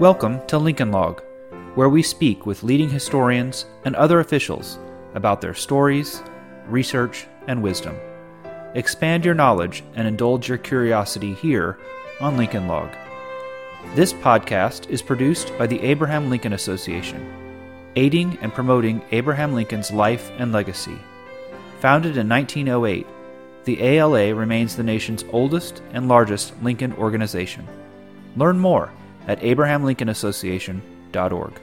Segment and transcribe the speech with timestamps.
[0.00, 1.22] Welcome to Lincoln Log,
[1.76, 4.76] where we speak with leading historians and other officials
[5.14, 6.20] about their stories,
[6.66, 7.96] research, and wisdom.
[8.74, 11.78] Expand your knowledge and indulge your curiosity here
[12.20, 12.90] on Lincoln Log.
[13.94, 17.32] This podcast is produced by the Abraham Lincoln Association,
[17.94, 20.98] aiding and promoting Abraham Lincoln's life and legacy.
[21.78, 23.06] Founded in 1908,
[23.62, 27.68] the ALA remains the nation's oldest and largest Lincoln organization.
[28.36, 28.90] Learn more
[29.26, 31.60] at abrahamlincolnassociation.org.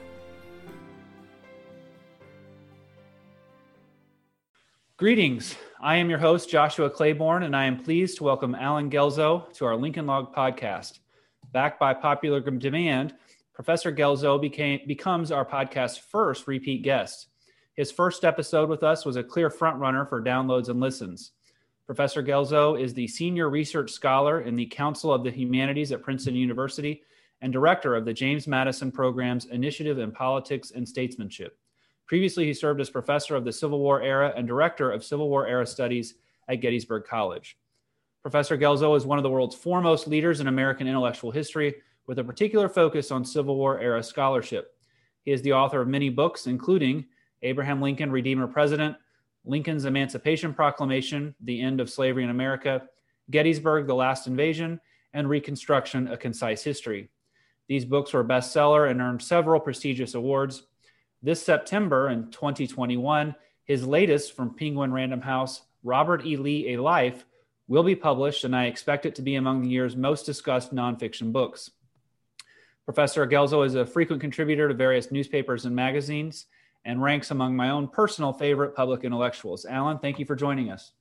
[4.96, 5.56] Greetings.
[5.80, 9.64] I am your host, Joshua Claiborne, and I am pleased to welcome Alan Guelzo to
[9.64, 11.00] our Lincoln Log podcast.
[11.50, 13.14] Backed by popular demand,
[13.52, 17.30] Professor Guelzo became, becomes our podcast's first repeat guest.
[17.74, 21.32] His first episode with us was a clear frontrunner for downloads and listens.
[21.84, 26.36] Professor Guelzo is the senior research scholar in the Council of the Humanities at Princeton
[26.36, 27.02] University
[27.42, 31.58] and director of the James Madison Program's Initiative in Politics and Statesmanship.
[32.06, 35.46] Previously, he served as professor of the Civil War era and director of Civil War
[35.46, 36.14] era studies
[36.48, 37.58] at Gettysburg College.
[38.22, 41.74] Professor Guelzo is one of the world's foremost leaders in American intellectual history,
[42.06, 44.76] with a particular focus on Civil War era scholarship.
[45.24, 47.06] He is the author of many books, including
[47.42, 48.96] Abraham Lincoln, Redeemer President,
[49.44, 52.82] Lincoln's Emancipation Proclamation, The End of Slavery in America,
[53.30, 54.80] Gettysburg, The Last Invasion,
[55.12, 57.10] and Reconstruction, A Concise History.
[57.68, 60.64] These books were a bestseller and earned several prestigious awards.
[61.22, 66.36] This September in 2021, his latest from Penguin Random House, Robert E.
[66.36, 67.24] Lee, A Life,
[67.68, 71.32] will be published, and I expect it to be among the year's most discussed nonfiction
[71.32, 71.70] books.
[72.84, 76.46] Professor Guelzo is a frequent contributor to various newspapers and magazines
[76.84, 79.64] and ranks among my own personal favorite public intellectuals.
[79.64, 80.92] Alan, thank you for joining us.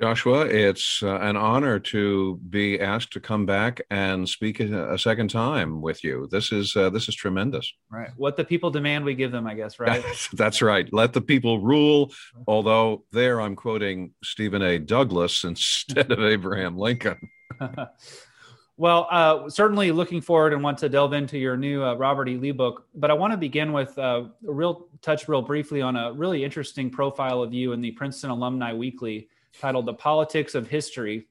[0.00, 4.98] Joshua, it's uh, an honor to be asked to come back and speak a, a
[4.98, 6.26] second time with you.
[6.30, 7.70] This is uh, this is tremendous.
[7.90, 8.08] Right.
[8.16, 9.46] What the people demand, we give them.
[9.46, 9.78] I guess.
[9.78, 10.02] Right.
[10.32, 10.90] That's right.
[10.90, 12.12] Let the people rule.
[12.46, 14.78] Although there, I'm quoting Stephen A.
[14.78, 17.18] Douglas instead of Abraham Lincoln.
[18.78, 22.38] well, uh, certainly looking forward and want to delve into your new uh, Robert E.
[22.38, 22.86] Lee book.
[22.94, 26.42] But I want to begin with uh, a real touch, real briefly, on a really
[26.42, 29.28] interesting profile of you in the Princeton Alumni Weekly
[29.58, 31.26] titled The Politics of History.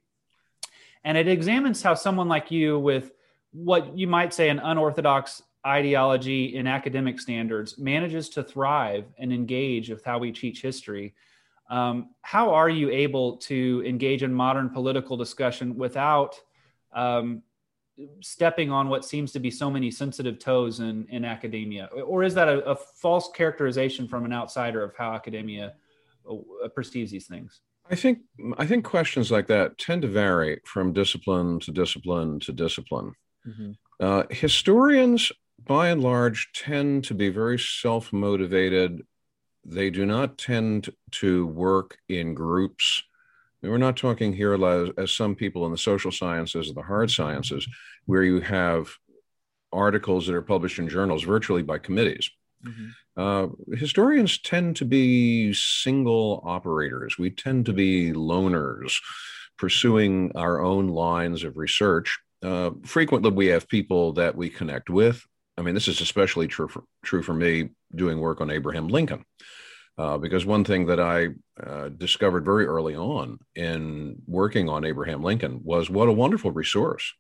[1.03, 3.11] And it examines how someone like you, with
[3.51, 9.89] what you might say an unorthodox ideology in academic standards, manages to thrive and engage
[9.89, 11.13] with how we teach history.
[11.69, 16.39] Um, how are you able to engage in modern political discussion without
[16.93, 17.43] um,
[18.21, 21.89] stepping on what seems to be so many sensitive toes in, in academia?
[22.05, 25.73] Or is that a, a false characterization from an outsider of how academia
[26.29, 27.61] uh, perceives these things?
[27.89, 28.19] I think
[28.57, 33.13] I think questions like that tend to vary from discipline to discipline to discipline.
[33.47, 33.71] Mm-hmm.
[33.99, 35.31] Uh, historians,
[35.65, 39.01] by and large, tend to be very self motivated.
[39.65, 43.03] They do not tend to work in groups.
[43.61, 47.11] we're not talking here as, as some people in the social sciences or the hard
[47.11, 47.67] sciences,
[48.05, 48.89] where you have
[49.71, 52.29] articles that are published in journals virtually by committees.
[52.65, 52.87] Mm-hmm.
[53.19, 57.17] Uh, historians tend to be single operators.
[57.17, 58.93] We tend to be loners,
[59.57, 62.17] pursuing our own lines of research.
[62.41, 65.21] Uh, frequently, we have people that we connect with.
[65.57, 69.25] I mean, this is especially true for, true for me doing work on Abraham Lincoln.
[69.97, 71.27] Uh, because one thing that I
[71.61, 77.13] uh, discovered very early on in working on Abraham Lincoln was what a wonderful resource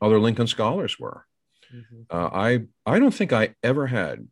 [0.00, 1.26] other Lincoln scholars were.
[1.74, 2.02] Mm-hmm.
[2.08, 4.26] Uh, I I don't think I ever had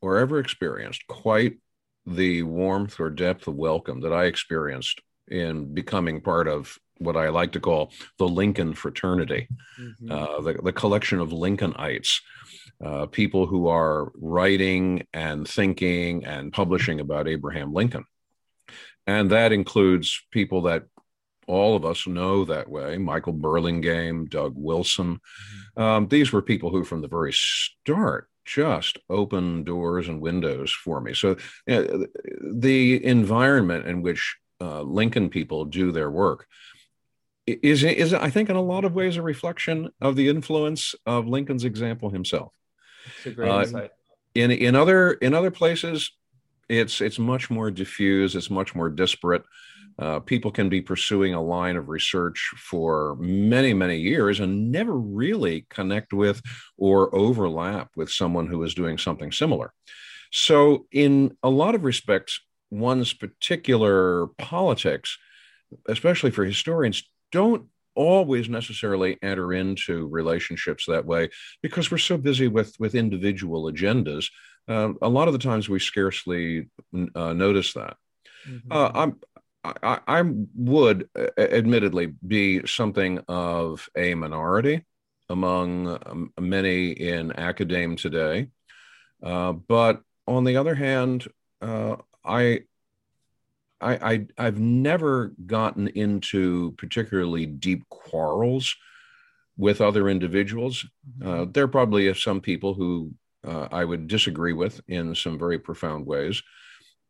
[0.00, 1.58] or ever experienced quite
[2.06, 7.28] the warmth or depth of welcome that I experienced in becoming part of what I
[7.28, 9.48] like to call the Lincoln fraternity,
[9.78, 10.10] mm-hmm.
[10.10, 12.20] uh, the, the collection of Lincolnites,
[12.84, 18.04] uh, people who are writing and thinking and publishing about Abraham Lincoln.
[19.06, 20.84] And that includes people that
[21.46, 25.16] all of us know that way Michael Burlingame, Doug Wilson.
[25.76, 25.82] Mm-hmm.
[25.82, 31.00] Um, these were people who, from the very start, just open doors and windows for
[31.00, 31.12] me.
[31.12, 32.06] So you know,
[32.52, 36.46] the environment in which uh, Lincoln people do their work
[37.46, 41.26] is is I think in a lot of ways a reflection of the influence of
[41.26, 42.52] Lincoln's example himself.
[43.18, 43.90] It's a great uh, insight.
[44.34, 46.10] In in other in other places,
[46.68, 48.34] it's it's much more diffuse.
[48.34, 49.44] It's much more disparate.
[49.98, 54.92] Uh, people can be pursuing a line of research for many, many years and never
[54.92, 56.42] really connect with
[56.76, 59.72] or overlap with someone who is doing something similar.
[60.30, 62.40] So, in a lot of respects,
[62.70, 65.16] one's particular politics,
[65.88, 67.02] especially for historians,
[67.32, 71.30] don't always necessarily enter into relationships that way
[71.62, 74.30] because we're so busy with with individual agendas.
[74.68, 76.68] Uh, a lot of the times we scarcely
[77.14, 77.96] uh, notice that.
[78.46, 78.70] Mm-hmm.
[78.70, 79.20] Uh, I'm
[79.82, 80.22] I, I,
[80.54, 81.08] would
[81.38, 84.84] admittedly be something of a minority
[85.28, 88.48] among um, many in academe today.
[89.22, 91.26] Uh, but on the other hand,
[91.60, 92.60] uh, I,
[93.80, 98.74] I, I, have never gotten into particularly deep quarrels
[99.56, 100.86] with other individuals.
[101.18, 101.28] Mm-hmm.
[101.28, 103.12] Uh, there probably are some people who
[103.46, 106.42] uh, I would disagree with in some very profound ways.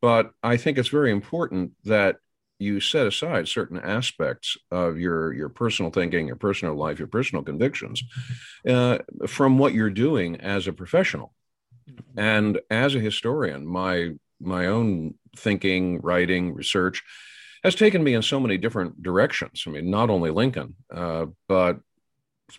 [0.03, 2.17] But I think it's very important that
[2.59, 7.45] you set aside certain aspects of your your personal thinking, your personal life, your personal
[7.45, 8.03] convictions
[8.69, 11.35] uh, from what you're doing as a professional.
[12.17, 17.03] And as a historian, my my own thinking, writing, research
[17.63, 19.65] has taken me in so many different directions.
[19.67, 21.81] I mean, not only Lincoln, uh, but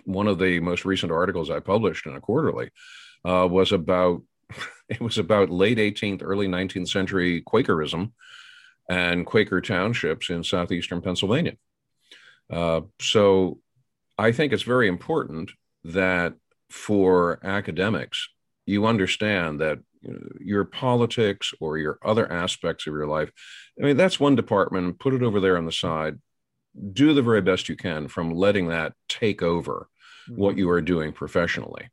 [0.03, 2.71] one of the most recent articles I published in a quarterly
[3.25, 4.21] uh, was about
[4.89, 8.13] it was about late 18th, early 19th century Quakerism
[8.89, 11.53] and Quaker townships in southeastern Pennsylvania.
[12.49, 13.59] Uh, so
[14.17, 15.51] I think it's very important
[15.83, 16.33] that
[16.69, 18.29] for academics,
[18.65, 19.79] you understand that
[20.39, 23.31] your politics or your other aspects of your life,
[23.81, 26.19] I mean, that's one department, put it over there on the side.
[26.93, 29.89] Do the very best you can from letting that take over
[30.29, 30.39] mm-hmm.
[30.39, 31.89] what you are doing professionally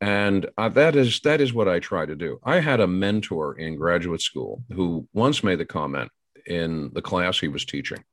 [0.00, 3.54] and uh, that is that is what i try to do i had a mentor
[3.58, 6.10] in graduate school who once made the comment
[6.46, 8.04] in the class he was teaching.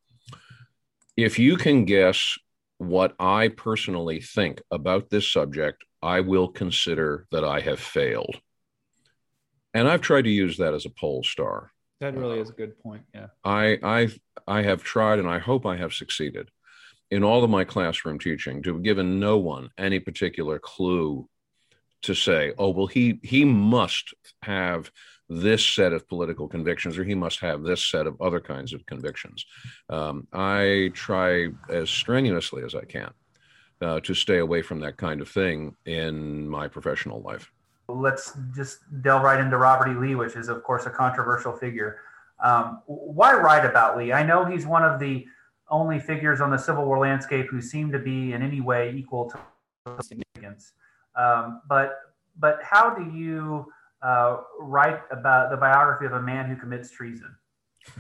[1.16, 2.38] If you can guess
[2.80, 8.40] what i personally think about this subject i will consider that i have failed.
[9.74, 11.72] And i've tried to use that as a pole star.
[12.02, 13.28] That really uh, is a good point yeah.
[13.44, 14.10] I i
[14.48, 16.50] i have tried and i hope i have succeeded
[17.12, 21.30] in all of my classroom teaching to have given no one any particular clue
[22.04, 24.92] to say, oh, well, he he must have
[25.30, 28.86] this set of political convictions or he must have this set of other kinds of
[28.86, 29.46] convictions.
[29.90, 33.12] Um, I try as strenuously as I can
[33.82, 37.52] uh, to stay away from that kind of thing in my professional life.
[37.90, 39.96] Let's just delve right into Robert E.
[39.96, 42.00] Lee, which is, of course, a controversial figure.
[42.44, 44.14] Um, why write about Lee?
[44.14, 45.26] I know he's one of the
[45.70, 49.30] only figures on the Civil War landscape who seem to be in any way equal
[49.32, 50.74] to significance.
[51.16, 52.00] Um, but
[52.40, 53.72] but how do you
[54.04, 57.36] uh, write about the biography of a man who commits treason?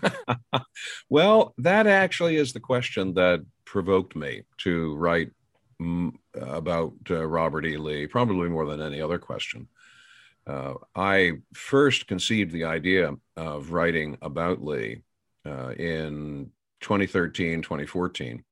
[1.09, 5.31] well, that actually is the question that provoked me to write
[5.79, 7.77] m- about uh, Robert E.
[7.77, 9.67] Lee, probably more than any other question.
[10.45, 15.03] Uh, I first conceived the idea of writing about Lee
[15.45, 16.51] uh, in
[16.81, 18.43] 2013, 2014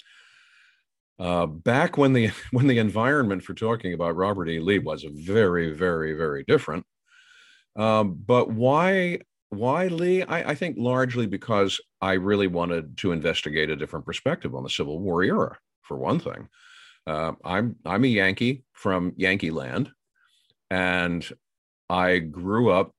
[1.21, 4.59] uh, back when the when the environment for talking about Robert E.
[4.59, 6.85] Lee was very, very, very different.
[7.75, 9.19] Um, but why
[9.49, 10.23] why Lee?
[10.23, 14.69] I, I, think largely because I really wanted to investigate a different perspective on the
[14.69, 15.57] Civil War era.
[15.81, 16.47] For one thing,
[17.07, 19.91] uh, I'm I'm a Yankee from Yankee Land,
[20.69, 21.27] and
[21.89, 22.93] I grew up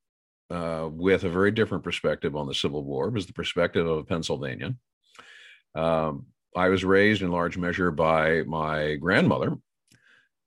[0.51, 3.09] uh, with a very different perspective on the Civil War.
[3.09, 4.79] It was the perspective of a Pennsylvanian.
[5.75, 9.57] Um, I was raised in large measure by my grandmother.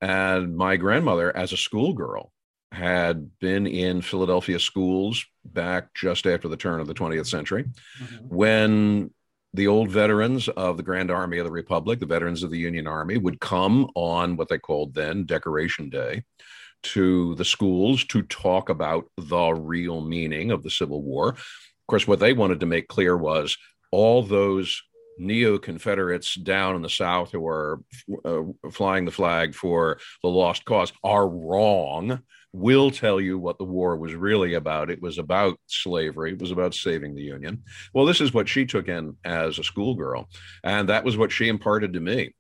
[0.02, 2.32] And my grandmother, as a schoolgirl,
[2.72, 8.28] had been in Philadelphia schools back just after the turn of the 20th century mm-hmm.
[8.28, 9.12] when
[9.54, 12.88] the old veterans of the Grand Army of the Republic, the veterans of the Union
[12.88, 16.24] Army, would come on what they called then Decoration Day
[16.84, 21.30] to the schools to talk about the real meaning of the Civil War.
[21.30, 23.58] Of course, what they wanted to make clear was
[23.92, 24.82] all those
[25.18, 27.82] neo Confederates down in the South who are
[28.26, 28.42] uh,
[28.72, 32.22] flying the flag for the lost cause are wrong.
[32.58, 34.90] We'll tell you what the war was really about.
[34.90, 37.64] It was about slavery, it was about saving the Union.
[37.94, 40.30] Well, this is what she took in as a schoolgirl,
[40.64, 42.34] and that was what she imparted to me.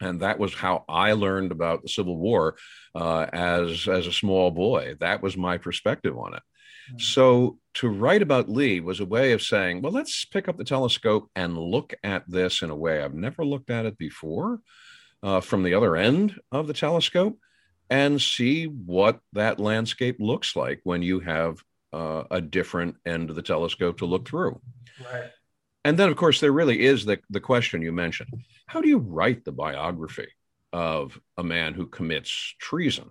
[0.00, 2.56] And that was how I learned about the Civil War
[2.94, 4.94] uh, as as a small boy.
[4.98, 6.42] That was my perspective on it.
[6.96, 10.64] So to write about Lee was a way of saying, well, let's pick up the
[10.64, 14.60] telescope and look at this in a way I've never looked at it before
[15.22, 17.38] uh, from the other end of the telescope
[17.90, 23.36] and see what that landscape looks like when you have uh, a different end of
[23.36, 24.60] the telescope to look through.
[25.12, 25.30] Right.
[25.84, 28.30] And then, of course, there really is the, the question you mentioned
[28.66, 30.28] how do you write the biography
[30.72, 33.10] of a man who commits treason?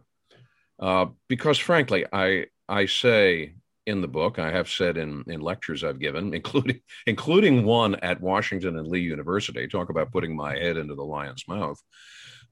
[0.80, 3.56] Uh, because, frankly, I, I say
[3.90, 4.40] in the book.
[4.40, 9.02] I have said in, in lectures I've given, including including one at Washington and Lee
[9.02, 9.68] University.
[9.68, 11.82] Talk about putting my head into the lion's mouth.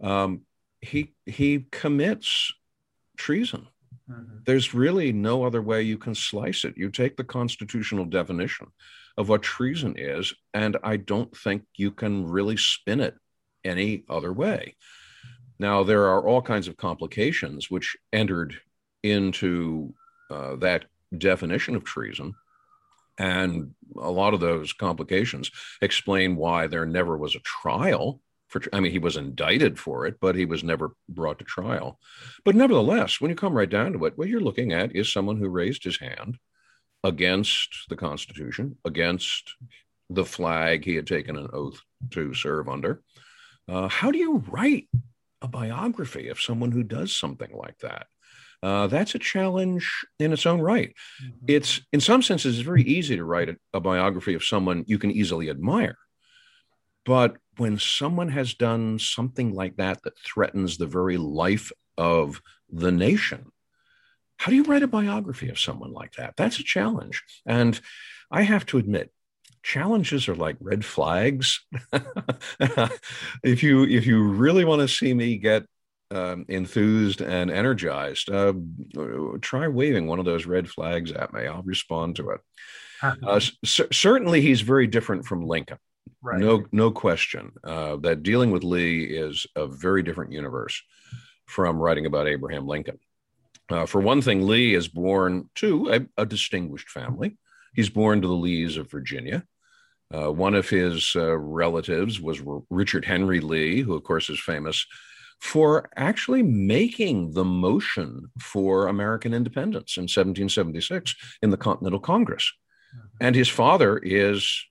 [0.02, 0.42] Um,
[0.82, 2.54] he he commits
[3.18, 3.68] treason.
[4.10, 4.38] Mm-hmm.
[4.46, 6.78] There's really no other way you can slice it.
[6.78, 8.68] You take the constitutional definition
[9.18, 13.16] of what treason is, and I don't think you can really spin it
[13.64, 14.76] any other way.
[15.60, 18.56] Now, there are all kinds of complications which entered
[19.04, 19.94] into
[20.30, 20.86] uh, that
[21.18, 22.36] definition of treason.
[23.18, 25.50] And a lot of those complications
[25.82, 30.16] explain why there never was a trial for I mean he was indicted for it,
[30.20, 32.00] but he was never brought to trial.
[32.46, 35.38] But nevertheless, when you come right down to it, what you're looking at is someone
[35.38, 36.38] who raised his hand
[37.04, 39.56] against the Constitution, against
[40.10, 41.80] the flag he had taken an oath
[42.12, 43.02] to serve under.
[43.68, 44.88] Uh, how do you write
[45.42, 48.08] a biography of someone who does something like that?
[48.64, 50.96] Uh, that's a challenge in its own right.
[51.24, 51.46] Mm-hmm.
[51.48, 54.98] It's in some senses it's very easy to write a, a biography of someone you
[54.98, 55.98] can easily admire,
[57.06, 62.92] but when someone has done something like that that threatens the very life of the
[62.92, 63.52] nation,
[64.38, 66.36] how do you write a biography of someone like that?
[66.38, 67.24] That's a challenge.
[67.46, 67.80] And
[68.30, 69.12] I have to admit,
[69.64, 71.66] challenges are like red flags.
[73.44, 75.66] if you if you really want to see me get
[76.12, 78.54] um, enthused and energized, uh,
[79.42, 81.48] try waving one of those red flags at me.
[81.48, 82.42] I'll respond to it.
[83.02, 85.78] Uh, c- certainly, he's very different from Lincoln.
[86.22, 86.40] Right.
[86.40, 87.52] No, no question.
[87.64, 90.82] Uh, that dealing with Lee is a very different universe
[91.46, 93.00] from writing about Abraham Lincoln.
[93.70, 97.38] Uh, for one thing, Lee is born to a, a, distinguished family.
[97.74, 99.44] He's born to the Lees of Virginia.
[100.14, 104.40] Uh, one of his uh, relatives was R- Richard Henry Lee, who, of course, is
[104.40, 104.86] famous
[105.42, 112.52] for actually making the motion for American independence in 1776 in the Continental Congress.
[112.96, 113.08] Mm-hmm.
[113.22, 114.66] And his father is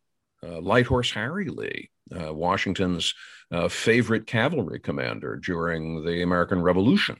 [0.46, 3.14] uh, Light Horse Harry Lee, uh, Washington's
[3.50, 7.16] uh, favorite cavalry commander during the American Revolution.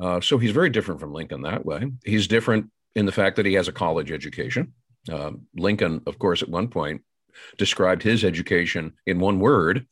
[0.00, 1.90] Uh, so he's very different from Lincoln that way.
[2.04, 4.72] He's different in the fact that he has a college education.
[5.10, 7.02] Uh, Lincoln, of course, at one point
[7.58, 9.86] described his education in one word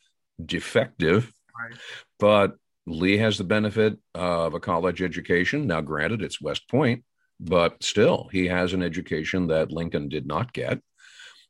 [0.44, 1.32] defective.
[1.58, 1.78] Right.
[2.18, 5.66] But Lee has the benefit of a college education.
[5.66, 7.04] Now, granted, it's West Point,
[7.38, 10.80] but still, he has an education that Lincoln did not get.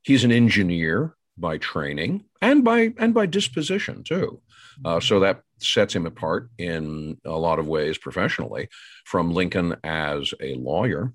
[0.08, 4.40] He's an engineer by training and by and by disposition too.
[4.82, 8.70] Uh, so that sets him apart in a lot of ways professionally
[9.04, 11.12] from Lincoln as a lawyer.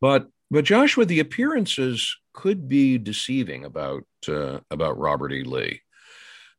[0.00, 5.42] But but Joshua, the appearances could be deceiving about uh, about Robert E.
[5.42, 5.80] Lee.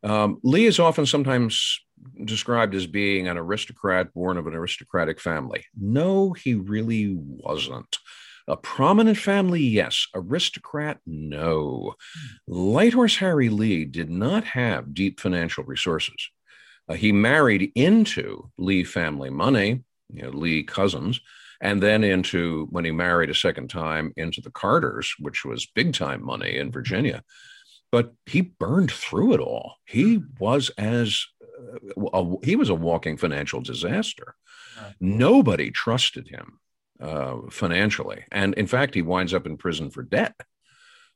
[0.04, 1.80] Um, Lee is often sometimes
[2.26, 5.64] described as being an aristocrat born of an aristocratic family.
[5.80, 8.00] No, he really wasn't.
[8.52, 10.08] A prominent family, yes.
[10.14, 11.96] Aristocrat, no.
[12.48, 16.30] Light Horse Harry Lee did not have deep financial resources.
[16.90, 21.22] Uh, he married into Lee family money, you know, Lee cousins,
[21.62, 25.94] and then into, when he married a second time, into the Carters, which was big
[25.94, 27.24] time money in Virginia.
[27.90, 29.76] But he burned through it all.
[29.86, 34.36] He was as uh, a, he was a walking financial disaster.
[35.00, 36.60] Nobody trusted him
[37.02, 38.24] uh, financially.
[38.32, 40.36] And in fact, he winds up in prison for debt.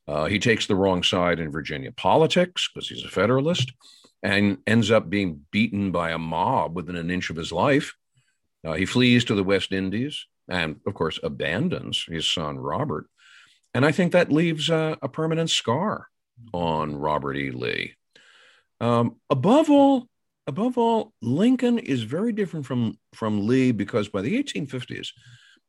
[0.08, 3.72] Uh, he takes the wrong side in Virginia politics because he's a Federalist
[4.22, 7.94] and ends up being beaten by a mob within an inch of his life.
[8.64, 13.06] Uh, he flees to the West Indies and, of course, abandons his son, Robert.
[13.74, 16.08] And I think that leaves a, a permanent scar
[16.52, 17.50] on Robert E.
[17.50, 17.94] Lee.
[18.80, 20.08] Um, above all,
[20.46, 25.08] above all, Lincoln is very different from, from Lee because by the 1850s,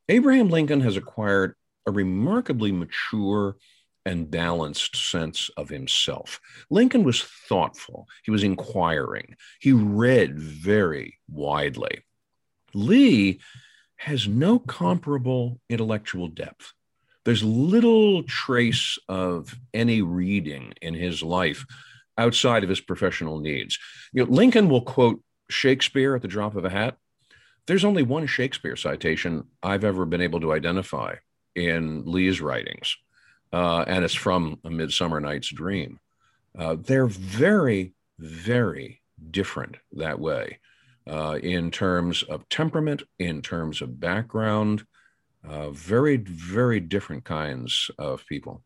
[0.08, 1.54] Abraham Lincoln has acquired
[1.86, 3.56] a remarkably mature
[4.06, 6.40] and balanced sense of himself.
[6.70, 12.04] Lincoln was thoughtful, he was inquiring, he read very widely.
[12.72, 13.40] Lee
[13.96, 16.72] has no comparable intellectual depth.
[17.24, 21.66] There's little trace of any reading in his life
[22.16, 23.78] outside of his professional needs.
[24.12, 26.96] You know, Lincoln will quote Shakespeare at the drop of a hat.
[27.68, 31.16] There's only one Shakespeare citation I've ever been able to identify
[31.54, 32.96] in Lee's writings,
[33.52, 36.00] uh, and it's from A Midsummer Night's Dream.
[36.58, 40.60] Uh, they're very, very different that way
[41.06, 44.84] uh, in terms of temperament, in terms of background,
[45.46, 48.62] uh, very, very different kinds of people.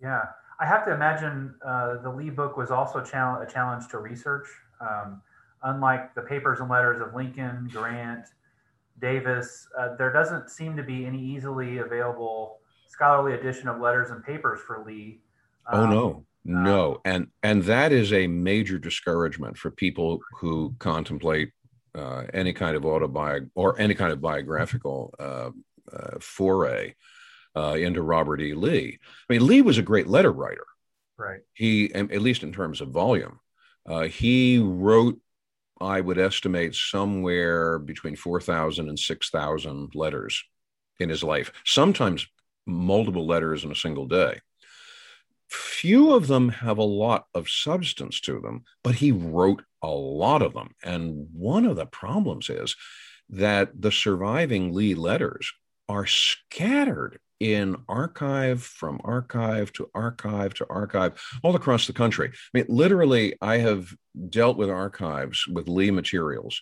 [0.00, 0.22] Yeah.
[0.58, 4.46] I have to imagine uh, the Lee book was also a challenge to research.
[4.80, 5.20] Um,
[5.62, 8.26] unlike the papers and letters of Lincoln, Grant,
[9.00, 14.24] Davis, uh, there doesn't seem to be any easily available scholarly edition of letters and
[14.24, 15.20] papers for Lee.
[15.72, 20.74] Oh, um, oh no, no, and and that is a major discouragement for people who
[20.78, 21.52] contemplate
[21.94, 25.50] uh, any kind of autobiog or any kind of biographical uh,
[25.92, 26.94] uh, foray
[27.56, 28.54] uh, into Robert E.
[28.54, 28.98] Lee.
[29.28, 30.66] I mean, Lee was a great letter writer.
[31.16, 31.40] Right.
[31.52, 33.40] He, at least in terms of volume,
[33.86, 35.18] uh, he wrote.
[35.80, 40.42] I would estimate somewhere between 4,000 and 6,000 letters
[40.98, 42.26] in his life, sometimes
[42.66, 44.40] multiple letters in a single day.
[45.48, 50.42] Few of them have a lot of substance to them, but he wrote a lot
[50.42, 50.74] of them.
[50.84, 52.76] And one of the problems is
[53.30, 55.52] that the surviving Lee letters
[55.88, 62.28] are scattered in archive from archive to archive to archive all across the country.
[62.28, 63.92] I mean, literally, I have
[64.28, 66.60] dealt with archives with Lee materials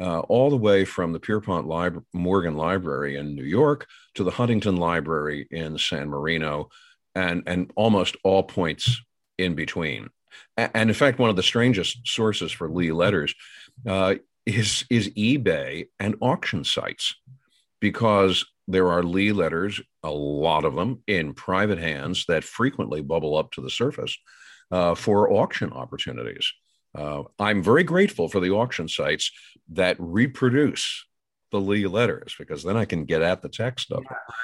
[0.00, 4.30] uh, all the way from the Pierpont Lib- Morgan Library in New York to the
[4.30, 6.68] Huntington Library in San Marino
[7.14, 9.00] and and almost all points
[9.38, 10.08] in between.
[10.56, 13.34] And in fact, one of the strangest sources for Lee letters
[13.86, 14.14] uh,
[14.46, 17.14] is is eBay and auction sites,
[17.80, 23.36] because there are Lee letters, a lot of them in private hands that frequently bubble
[23.36, 24.16] up to the surface
[24.70, 26.52] uh, for auction opportunities.
[26.94, 29.30] Uh, I'm very grateful for the auction sites
[29.70, 31.06] that reproduce
[31.50, 34.34] the Lee letters because then I can get at the text of it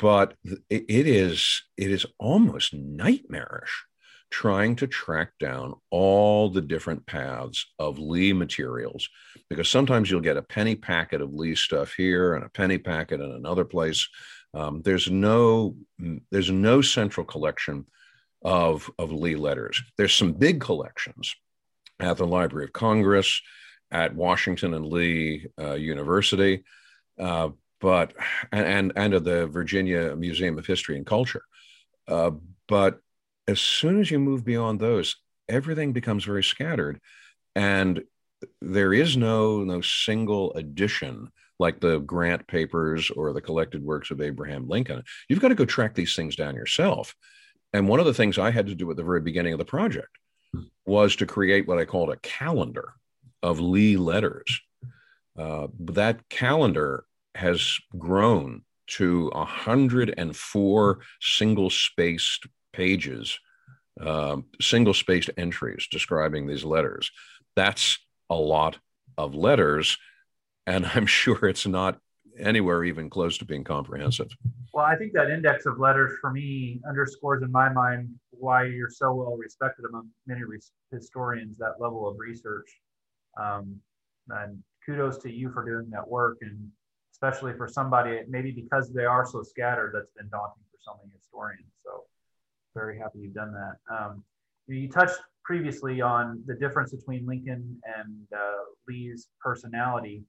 [0.00, 0.34] but
[0.70, 3.84] it is it is almost nightmarish
[4.30, 9.08] trying to track down all the different paths of Lee materials
[9.48, 13.20] because sometimes you'll get a penny packet of Lee stuff here and a penny packet
[13.20, 14.08] in another place.
[14.54, 15.76] Um, there's no
[16.30, 17.86] there's no central collection
[18.42, 19.82] of of Lee letters.
[19.96, 21.34] There's some big collections
[21.98, 23.40] at the Library of Congress,
[23.90, 26.64] at Washington and Lee uh, University,
[27.18, 28.14] uh, but
[28.52, 31.42] and and of the Virginia Museum of History and Culture.
[32.08, 32.32] Uh,
[32.68, 33.00] but
[33.48, 35.16] as soon as you move beyond those,
[35.48, 37.00] everything becomes very scattered,
[37.54, 38.02] and
[38.60, 44.20] there is no no single edition like the Grant papers or the collected works of
[44.20, 45.02] Abraham Lincoln.
[45.28, 47.14] You've got to go track these things down yourself.
[47.72, 49.64] And one of the things I had to do at the very beginning of the
[49.64, 50.08] project
[50.86, 52.94] was to create what I called a calendar
[53.42, 54.60] of Lee letters.
[55.38, 63.38] Uh, that calendar has grown to 104 single spaced pages,
[64.00, 67.10] uh, single spaced entries describing these letters.
[67.56, 68.78] That's a lot
[69.18, 69.98] of letters.
[70.66, 71.98] And I'm sure it's not
[72.38, 74.28] anywhere even close to being comprehensive.
[74.72, 78.90] Well, I think that index of letters for me underscores in my mind why you're
[78.90, 80.40] so well respected among many
[80.90, 82.70] historians, that level of research.
[83.38, 83.76] Um,
[84.28, 86.70] and kudos to you for doing that work and
[87.12, 91.12] especially for somebody, maybe because they are so scattered, that's been daunting for so many
[91.14, 91.68] historians.
[91.84, 92.04] So
[92.74, 93.94] very happy you've done that.
[93.94, 94.24] Um,
[94.66, 100.22] you touched previously on the difference between Lincoln and uh, Lee's personality.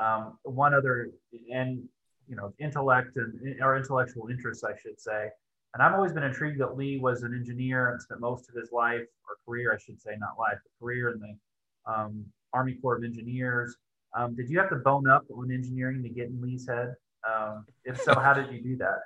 [0.00, 1.10] Um, one other,
[1.52, 1.82] and
[2.28, 5.28] you know, intellect and or intellectual interests, I should say.
[5.74, 8.70] And I've always been intrigued that Lee was an engineer and spent most of his
[8.72, 12.96] life or career, I should say, not life, but career in the um, Army Corps
[12.96, 13.76] of Engineers.
[14.16, 16.94] Um, did you have to bone up on engineering to get in Lee's head?
[17.28, 18.98] Um, if so, how did you do that?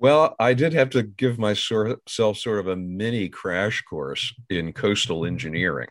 [0.00, 5.26] Well, I did have to give myself sort of a mini crash course in coastal
[5.26, 5.88] engineering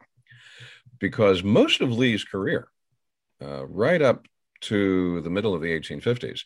[0.99, 2.69] because most of Lee's career,
[3.41, 4.25] uh, right up
[4.61, 6.41] to the middle of the 1850s,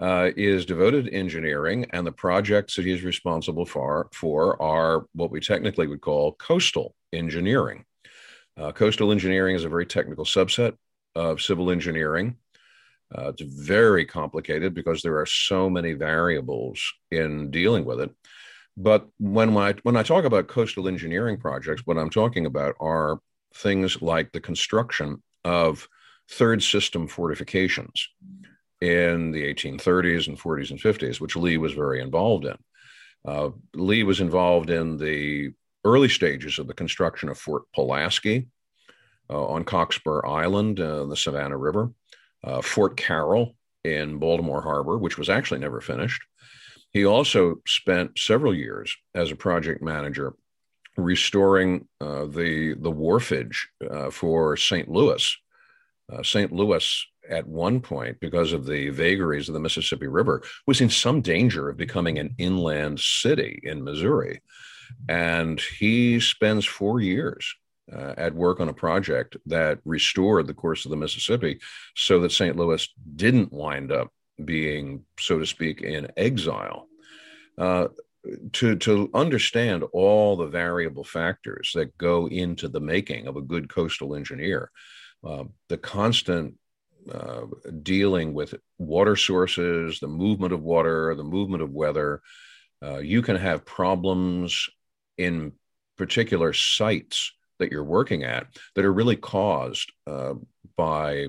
[0.00, 5.30] uh, is devoted to engineering, and the projects that he's responsible for, for are what
[5.30, 7.84] we technically would call coastal engineering.
[8.56, 10.76] Uh, coastal engineering is a very technical subset
[11.14, 12.36] of civil engineering.
[13.16, 18.10] Uh, it's very complicated because there are so many variables in dealing with it.
[18.76, 23.18] But when I when I talk about coastal engineering projects, what I'm talking about are
[23.54, 25.86] things like the construction of
[26.30, 28.08] third system fortifications
[28.80, 32.56] in the 1830s and 40s and 50s, which Lee was very involved in.
[33.24, 35.52] Uh, Lee was involved in the
[35.84, 38.48] early stages of the construction of Fort Pulaski,
[39.30, 41.90] uh, on Cockspur Island, uh, the Savannah River,
[42.44, 46.22] uh, Fort Carroll in Baltimore Harbor, which was actually never finished.
[46.92, 50.34] He also spent several years as a project manager
[50.96, 53.56] restoring uh, the the wharfage
[53.90, 54.88] uh, for St.
[54.88, 55.36] Louis.
[56.12, 56.52] Uh, St.
[56.52, 61.22] Louis, at one point, because of the vagaries of the Mississippi River, was in some
[61.22, 64.42] danger of becoming an inland city in Missouri,
[65.08, 67.54] and he spends four years
[67.94, 71.60] uh, at work on a project that restored the course of the Mississippi
[71.94, 72.56] so that St.
[72.56, 74.12] Louis didn't wind up
[74.44, 76.88] being, so to speak, in exile.
[77.58, 77.88] Uh,
[78.52, 83.68] to, to understand all the variable factors that go into the making of a good
[83.68, 84.70] coastal engineer,
[85.24, 86.54] uh, the constant
[87.12, 87.42] uh,
[87.82, 92.22] dealing with water sources, the movement of water, the movement of weather.
[92.80, 94.68] Uh, you can have problems
[95.18, 95.52] in
[95.98, 100.34] particular sites that you're working at that are really caused uh,
[100.76, 101.28] by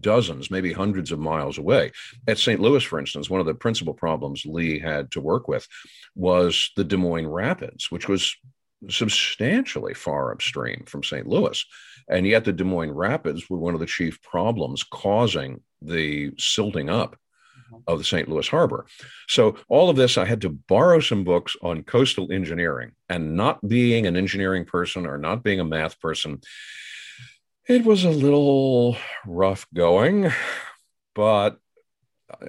[0.00, 1.92] dozens, maybe hundreds of miles away.
[2.28, 2.60] At St.
[2.60, 5.66] Louis, for instance, one of the principal problems Lee had to work with
[6.14, 8.36] was the Des Moines Rapids, which was
[8.88, 11.26] substantially far upstream from St.
[11.26, 11.64] Louis.
[12.08, 16.90] And yet, the Des Moines Rapids were one of the chief problems causing the silting
[16.90, 17.16] up.
[17.86, 18.28] Of the St.
[18.28, 18.86] Louis harbor.
[19.28, 23.66] So, all of this, I had to borrow some books on coastal engineering and not
[23.66, 26.40] being an engineering person or not being a math person.
[27.68, 30.32] It was a little rough going,
[31.14, 31.58] but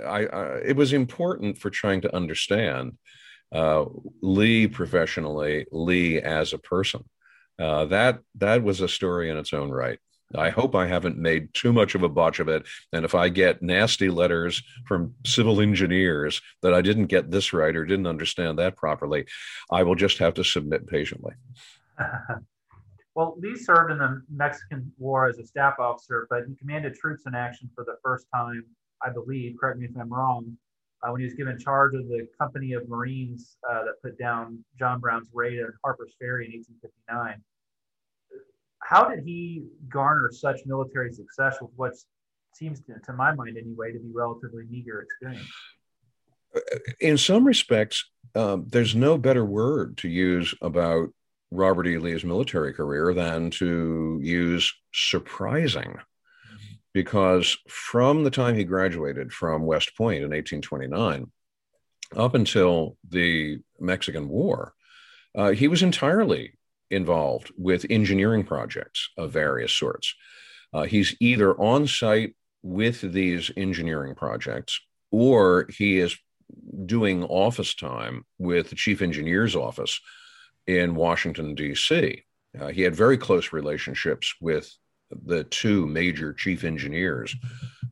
[0.06, 2.98] I, I it was important for trying to understand
[3.52, 3.86] uh,
[4.22, 7.04] Lee professionally, Lee as a person.
[7.60, 10.00] Uh, that that was a story in its own right.
[10.36, 12.66] I hope I haven't made too much of a botch of it.
[12.92, 17.76] And if I get nasty letters from civil engineers that I didn't get this right
[17.76, 19.26] or didn't understand that properly,
[19.72, 21.34] I will just have to submit patiently.
[23.16, 27.24] well, Lee served in the Mexican War as a staff officer, but he commanded troops
[27.26, 28.64] in action for the first time,
[29.02, 30.58] I believe, correct me if I'm wrong,
[31.04, 34.64] uh, when he was given charge of the company of Marines uh, that put down
[34.80, 37.42] John Brown's raid at Harper's Ferry in 1859.
[38.84, 41.94] How did he garner such military success with what
[42.54, 45.52] seems, to, to my mind anyway, to be relatively meager experience?
[47.00, 51.10] In some respects, um, there's no better word to use about
[51.52, 51.98] Robert E.
[51.98, 55.98] Lee's military career than to use surprising
[56.94, 61.32] because from the time he graduated from West Point in 1829
[62.16, 64.74] up until the Mexican War,
[65.36, 66.54] uh, he was entirely
[66.94, 70.16] involved with engineering projects of various sorts.
[70.74, 74.80] Uh, he's either on site with these engineering projects
[75.12, 76.18] or he is
[76.86, 80.00] doing office time with the chief engineer's office
[80.66, 82.24] in Washington, D.C.
[82.60, 84.74] Uh, he had very close relationships with
[85.26, 87.36] the two major chief engineers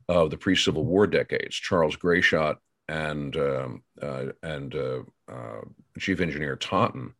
[0.08, 2.56] of the pre-Civil War decades, Charles Gratiot
[2.88, 5.60] and um, uh, and uh, uh,
[5.98, 7.14] Chief Engineer Totten,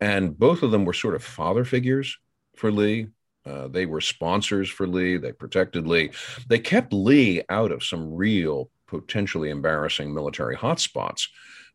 [0.00, 2.18] and both of them were sort of father figures
[2.56, 3.08] for Lee.
[3.46, 5.16] Uh, they were sponsors for Lee.
[5.16, 6.10] They protected Lee.
[6.48, 11.28] They kept Lee out of some real, potentially embarrassing military hotspots.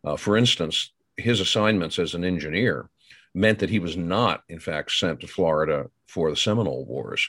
[0.04, 2.90] Uh, for instance, his assignments as an engineer
[3.34, 7.28] meant that he was not, in fact, sent to Florida for the Seminole Wars.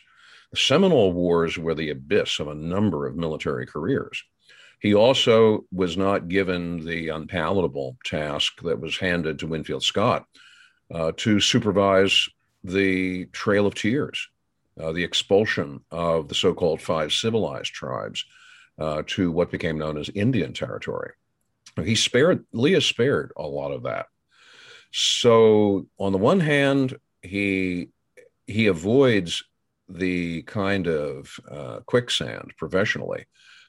[0.53, 4.23] The Seminole Wars were the abyss of a number of military careers.
[4.81, 10.27] He also was not given the unpalatable task that was handed to Winfield Scott
[10.93, 12.29] uh, to supervise
[12.65, 14.29] the Trail of Tears,
[14.81, 18.25] uh, the expulsion of the so called five civilized tribes
[18.79, 21.13] uh, to what became known as Indian Territory.
[21.83, 24.07] He spared, Lee spared a lot of that.
[24.93, 27.91] So, on the one hand, he
[28.47, 29.43] he avoids
[29.89, 33.27] the kind of uh, quicksand professionally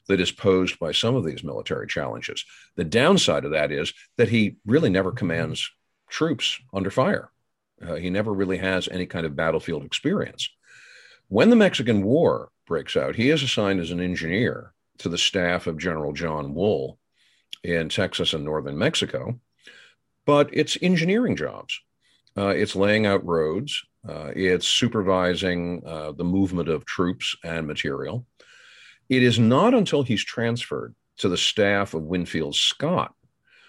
[0.08, 2.44] that is posed by some of these military challenges.
[2.76, 5.70] The downside of that is that he really never commands
[6.08, 7.30] troops under fire.
[7.86, 10.50] Uh, he never really has any kind of battlefield experience.
[11.28, 15.66] When the Mexican War breaks out, he is assigned as an engineer to the staff
[15.66, 16.98] of General John Wool
[17.62, 19.38] in Texas and northern Mexico,
[20.26, 21.80] but it's engineering jobs.
[22.36, 28.26] Uh, it's laying out roads, uh, it's supervising uh, the movement of troops and material.
[29.08, 33.14] It is not until he's transferred to the staff of Winfield Scott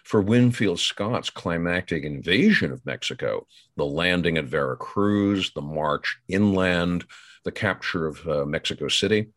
[0.03, 7.05] for Winfield Scott's climactic invasion of Mexico, the landing at Veracruz, the march inland,
[7.45, 9.29] the capture of uh, Mexico City.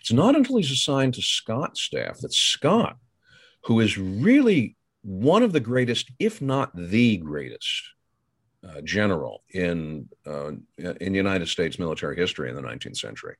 [0.00, 2.96] It's not until he's assigned to Scott's staff that Scott,
[3.64, 7.82] who is really one of the greatest, if not the greatest,
[8.66, 10.50] uh, general in uh,
[11.00, 13.36] in United States military history in the 19th century.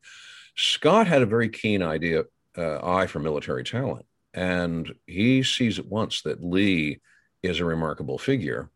[0.57, 2.25] Scott had a very keen idea
[2.57, 7.01] uh, eye for military talent, and he sees at once that Lee
[7.43, 8.71] is a remarkable figure.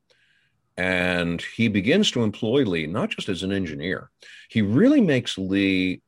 [0.76, 4.10] And he begins to employ Lee not just as an engineer,
[4.48, 6.02] he really makes Lee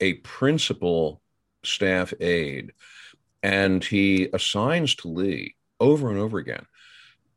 [0.00, 1.20] a principal
[1.64, 2.72] staff aide.
[3.42, 6.66] And he assigns to Lee over and over again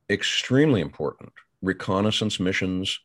[0.09, 2.99] extremely important reconnaissance missions,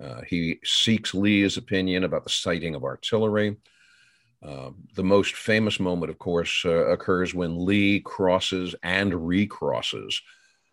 [0.00, 3.56] Uh, he seeks Lee's opinion about the sighting of artillery.
[4.42, 10.20] Uh, the most famous moment, of course, uh, occurs when Lee crosses and recrosses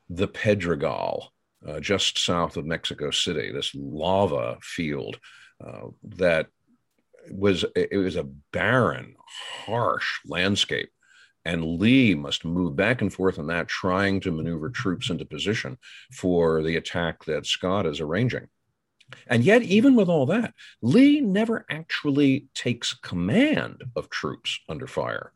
[0.09, 1.27] the Pedregal
[1.67, 5.19] uh, just south of Mexico City, this lava field
[5.65, 6.47] uh, that
[7.31, 9.15] was it was a barren,
[9.65, 10.89] harsh landscape.
[11.45, 15.77] And Lee must move back and forth on that, trying to maneuver troops into position
[16.11, 18.47] for the attack that Scott is arranging.
[19.27, 25.31] And yet, even with all that, Lee never actually takes command of troops under fire.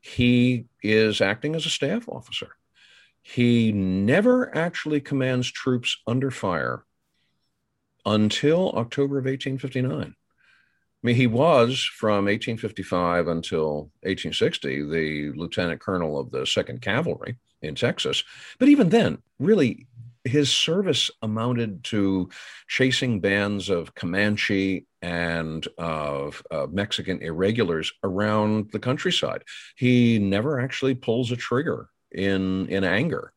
[0.00, 2.50] He is acting as a staff officer.
[3.22, 6.84] He never actually commands troops under fire
[8.06, 10.14] until October of 1859.
[11.02, 17.36] I mean, he was from 1855 until 1860 the lieutenant colonel of the Second Cavalry
[17.62, 18.24] in Texas.
[18.58, 19.86] But even then, really,
[20.28, 22.28] his service amounted to
[22.68, 29.42] chasing bands of Comanche and of uh, Mexican irregulars around the countryside.
[29.76, 33.32] He never actually pulls a trigger in in anger.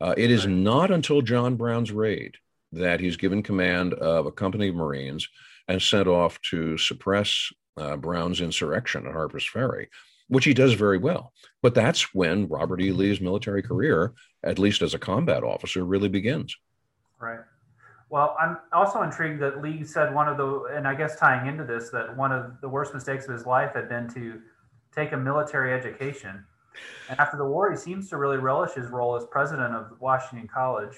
[0.00, 2.36] Uh, it is not until John Brown's raid
[2.72, 5.28] that he's given command of a company of Marines
[5.66, 9.88] and sent off to suppress uh, Brown's insurrection at Harper's Ferry,
[10.28, 11.32] which he does very well.
[11.62, 12.92] But that's when Robert E.
[12.92, 14.14] Lee's military career,
[14.44, 16.56] at least as a combat officer, really begins.
[17.20, 17.40] Right.
[18.10, 21.64] Well, I'm also intrigued that Lee said one of the, and I guess tying into
[21.64, 24.40] this, that one of the worst mistakes of his life had been to
[24.94, 26.44] take a military education.
[27.10, 30.48] And after the war, he seems to really relish his role as president of Washington
[30.48, 30.96] College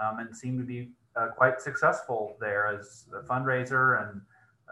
[0.00, 4.20] um, and seemed to be uh, quite successful there as a fundraiser and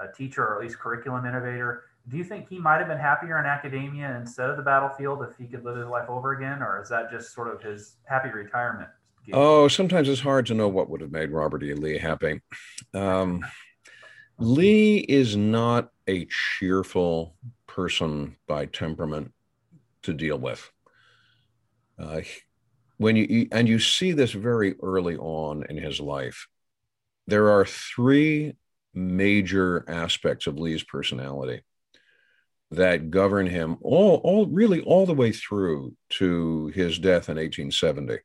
[0.00, 1.84] a teacher, or at least curriculum innovator.
[2.08, 5.36] Do you think he might have been happier in academia instead of the battlefield if
[5.38, 8.28] he could live his life over again, or is that just sort of his happy
[8.28, 8.90] retirement?
[9.32, 11.72] Oh, sometimes it's hard to know what would have made Robert E.
[11.72, 12.42] Lee happy.
[12.92, 13.42] Um,
[14.38, 16.26] Lee is not a
[16.58, 17.36] cheerful
[17.66, 19.32] person by temperament
[20.02, 20.70] to deal with.
[21.98, 22.20] Uh,
[22.98, 26.48] when you and you see this very early on in his life,
[27.26, 28.56] there are three
[28.92, 31.62] major aspects of Lee's personality
[32.76, 38.18] that govern him all, all really all the way through to his death in 1870.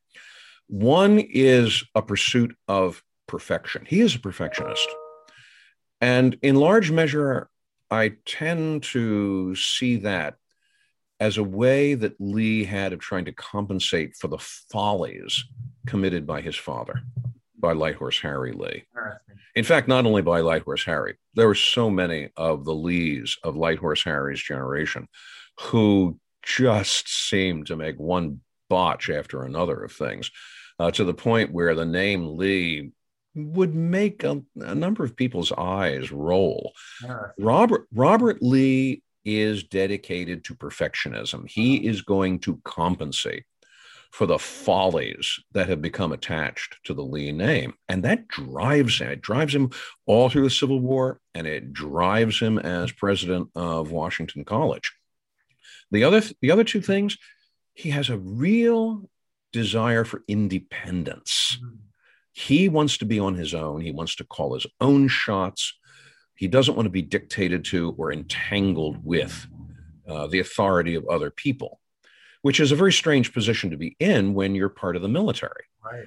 [0.67, 3.85] One is a pursuit of perfection.
[3.87, 4.87] He is a perfectionist.
[6.01, 7.49] And in large measure,
[7.91, 10.35] I tend to see that
[11.19, 15.43] as a way that Lee had of trying to compensate for the follies
[15.85, 17.01] committed by his father,
[17.59, 18.85] by Light Horse Harry Lee.
[19.55, 23.37] In fact, not only by Light Horse Harry, there were so many of the Lees
[23.43, 25.07] of Light Horse Harry's generation
[25.59, 30.31] who just seemed to make one botch after another of things,
[30.79, 32.91] uh, to the point where the name Lee
[33.35, 36.73] would make a, a number of people's eyes roll.
[37.37, 41.47] Robert Robert Lee is dedicated to perfectionism.
[41.49, 43.43] He is going to compensate
[44.11, 47.73] for the follies that have become attached to the Lee name.
[47.87, 49.09] And that drives him.
[49.09, 49.69] It drives him
[50.05, 54.91] all through the Civil War, and it drives him as president of Washington College.
[55.91, 57.17] The other, the other two things,
[57.73, 59.09] he has a real
[59.51, 61.57] desire for independence.
[61.63, 61.75] Mm-hmm.
[62.31, 63.81] He wants to be on his own.
[63.81, 65.73] He wants to call his own shots.
[66.35, 69.47] He doesn't want to be dictated to or entangled with
[70.07, 71.78] uh, the authority of other people,
[72.41, 75.65] which is a very strange position to be in when you're part of the military.
[75.83, 76.05] Right,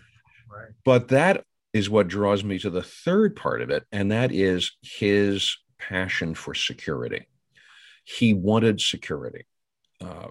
[0.51, 0.69] right.
[0.85, 4.73] But that is what draws me to the third part of it, and that is
[4.83, 7.27] his passion for security.
[8.05, 9.47] He wanted security.
[10.01, 10.29] Uh,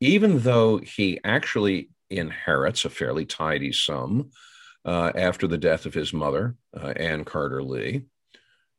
[0.00, 4.30] even though he actually inherits a fairly tidy sum
[4.84, 8.02] uh, after the death of his mother, uh, Anne Carter Lee,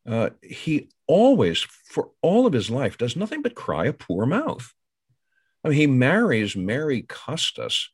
[0.08, 4.74] uh, he always, for all of his life, does nothing but cry a poor mouth.
[5.66, 7.90] I mean, he marries Mary Custis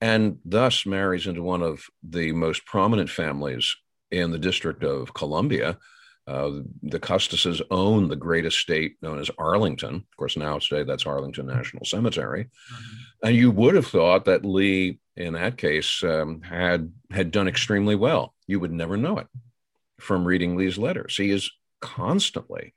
[0.00, 3.74] and thus marries into one of the most prominent families
[4.10, 5.78] in the District of Columbia.
[6.26, 9.94] Uh, the Custises own the great estate known as Arlington.
[9.94, 12.44] Of course, now today that's Arlington National Cemetery.
[12.44, 13.26] Mm-hmm.
[13.26, 17.94] And you would have thought that Lee, in that case, um, had had done extremely
[17.94, 18.34] well.
[18.46, 19.26] You would never know it
[19.98, 21.16] from reading Lee's letters.
[21.16, 22.74] He is constantly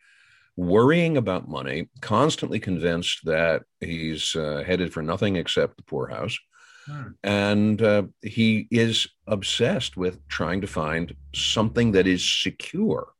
[0.61, 6.37] worrying about money, constantly convinced that he's uh, headed for nothing except the poorhouse.
[6.85, 7.07] Hmm.
[7.23, 13.13] And uh, he is obsessed with trying to find something that is secure,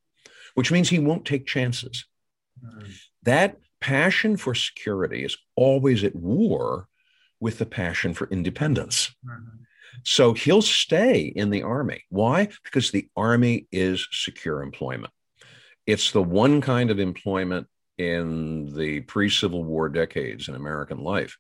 [0.54, 2.06] which means he won't take chances.
[2.64, 2.86] Hmm.
[3.24, 6.88] That passion for security is always at war
[7.40, 9.16] with the passion for independence.
[9.26, 9.64] Mm-hmm.
[10.04, 12.04] So he'll stay in the Army.
[12.10, 12.50] Why?
[12.64, 15.12] Because the Army is secure employment.
[15.86, 17.68] It's the one kind of employment
[17.98, 21.38] in the pre Civil War decades in American life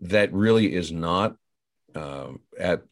[0.00, 1.36] that really is not
[1.94, 2.82] uh, at,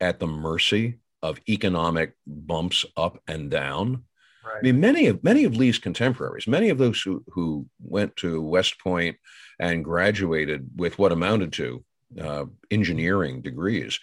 [0.00, 4.04] at the mercy of economic bumps up and down.
[4.44, 4.58] Right.
[4.58, 8.40] I mean, many of many of Lee's contemporaries, many of those who, who went to
[8.40, 9.16] West Point
[9.58, 11.84] and graduated with what amounted to
[12.20, 13.98] uh, engineering degrees,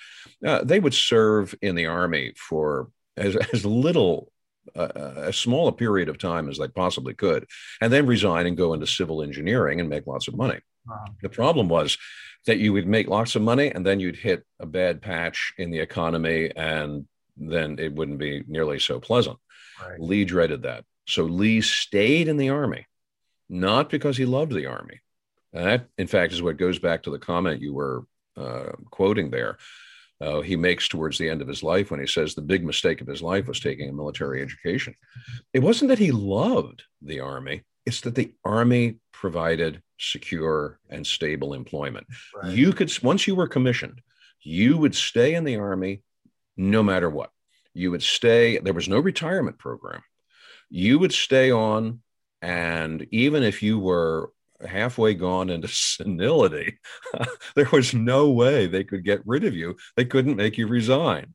[0.45, 4.31] uh, they would serve in the army for as, as little,
[4.75, 7.45] uh, as small a period of time as they possibly could,
[7.81, 10.59] and then resign and go into civil engineering and make lots of money.
[10.89, 11.11] Uh-huh.
[11.21, 11.97] The problem was
[12.45, 15.71] that you would make lots of money and then you'd hit a bad patch in
[15.71, 19.37] the economy and then it wouldn't be nearly so pleasant.
[19.81, 19.99] Right.
[19.99, 20.85] Lee dreaded that.
[21.07, 22.87] So Lee stayed in the army,
[23.49, 25.01] not because he loved the army,
[25.53, 28.05] and that, in fact, is what goes back to the comment you were
[28.37, 29.57] uh, quoting there.
[30.21, 33.01] Uh, he makes towards the end of his life when he says the big mistake
[33.01, 34.95] of his life was taking a military education.
[35.53, 41.53] It wasn't that he loved the army, it's that the army provided secure and stable
[41.53, 42.07] employment.
[42.35, 42.53] Right.
[42.53, 44.01] You could, once you were commissioned,
[44.41, 46.01] you would stay in the army
[46.57, 47.31] no matter what.
[47.73, 50.01] You would stay, there was no retirement program.
[50.69, 52.01] You would stay on,
[52.41, 54.31] and even if you were
[54.65, 56.77] halfway gone into senility,
[57.55, 59.75] there was no way they could get rid of you.
[59.95, 61.33] They couldn't make you resign.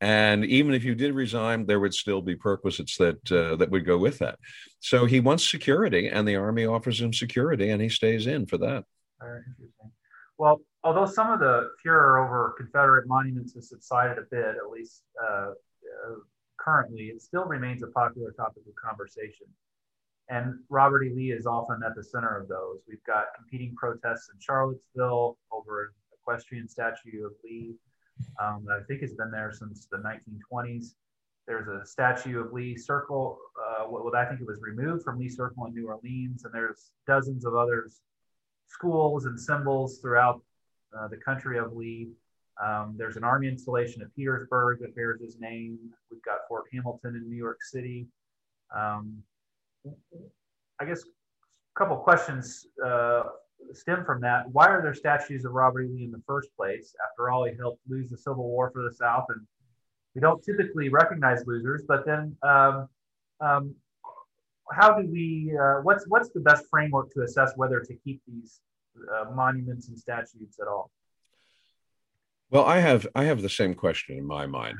[0.00, 3.86] And even if you did resign, there would still be perquisites that uh, that would
[3.86, 4.36] go with that.
[4.80, 8.58] So he wants security, and the army offers him security, and he stays in for
[8.58, 8.84] that.
[9.20, 9.92] Very interesting.
[10.38, 15.04] Well, although some of the furor over Confederate monuments has subsided a bit, at least
[15.22, 16.14] uh, uh,
[16.58, 19.46] currently, it still remains a popular topic of conversation.
[20.32, 21.12] And Robert E.
[21.14, 22.78] Lee is often at the center of those.
[22.88, 27.74] We've got competing protests in Charlottesville over an equestrian statue of Lee
[28.40, 30.94] um, that I think has been there since the 1920s.
[31.46, 33.36] There's a statue of Lee Circle.
[33.60, 36.92] Uh, what, I think it was removed from Lee Circle in New Orleans, and there's
[37.06, 38.00] dozens of others,
[38.68, 40.40] schools and symbols throughout
[40.98, 42.08] uh, the country of Lee.
[42.64, 45.78] Um, there's an army installation at Petersburg that bears his name.
[46.10, 48.06] We've got Fort Hamilton in New York City.
[48.74, 49.22] Um,
[50.80, 53.22] I guess a couple questions uh,
[53.72, 54.50] stem from that.
[54.50, 55.88] Why are there statues of Robert E.
[55.88, 56.94] Lee in the first place?
[57.10, 59.46] After all, he helped lose the Civil War for the South, and
[60.14, 61.82] we don't typically recognize losers.
[61.86, 62.88] But then, um,
[63.40, 63.74] um,
[64.70, 65.56] how do we?
[65.60, 68.60] Uh, what's what's the best framework to assess whether to keep these
[69.14, 70.90] uh, monuments and statues at all?
[72.50, 74.78] Well, I have I have the same question in my mind.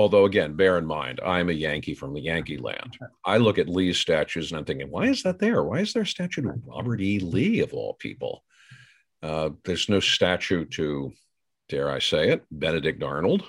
[0.00, 2.96] Although, again, bear in mind, I'm a Yankee from the Yankee land.
[3.22, 5.62] I look at Lee's statues and I'm thinking, why is that there?
[5.62, 7.18] Why is there a statue to Robert E.
[7.18, 8.42] Lee, of all people?
[9.22, 11.12] Uh, there's no statue to,
[11.68, 13.44] dare I say it, Benedict Arnold.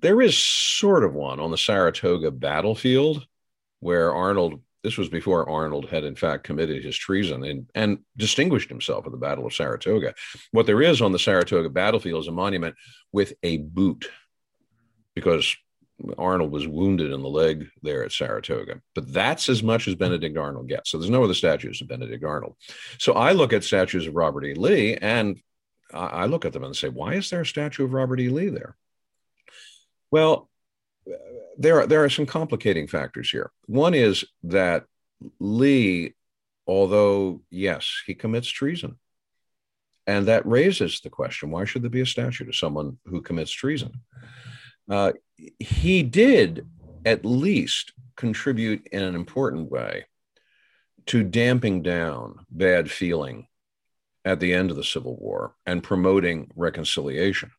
[0.00, 3.26] There is sort of one on the Saratoga battlefield
[3.80, 8.68] where Arnold, this was before Arnold had in fact committed his treason and, and distinguished
[8.68, 10.14] himself at the Battle of Saratoga.
[10.52, 12.76] What there is on the Saratoga battlefield is a monument
[13.10, 14.08] with a boot
[15.14, 15.56] because
[16.18, 18.80] Arnold was wounded in the leg there at Saratoga.
[18.94, 20.90] But that's as much as Benedict Arnold gets.
[20.90, 22.56] So there's no other statues of Benedict Arnold.
[22.98, 24.54] So I look at statues of Robert E.
[24.54, 25.40] Lee and
[25.92, 28.28] I look at them and say, why is there a statue of Robert E.
[28.30, 28.76] Lee there?
[30.10, 30.48] Well,
[31.58, 33.50] there are, there are some complicating factors here.
[33.66, 34.84] One is that
[35.38, 36.14] Lee,
[36.66, 38.98] although, yes, he commits treason.
[40.06, 43.52] And that raises the question why should there be a statue to someone who commits
[43.52, 44.00] treason?
[44.92, 45.12] Uh,
[45.58, 46.66] he did
[47.06, 50.04] at least contribute in an important way
[51.06, 53.46] to damping down bad feeling
[54.22, 57.52] at the end of the Civil War and promoting reconciliation.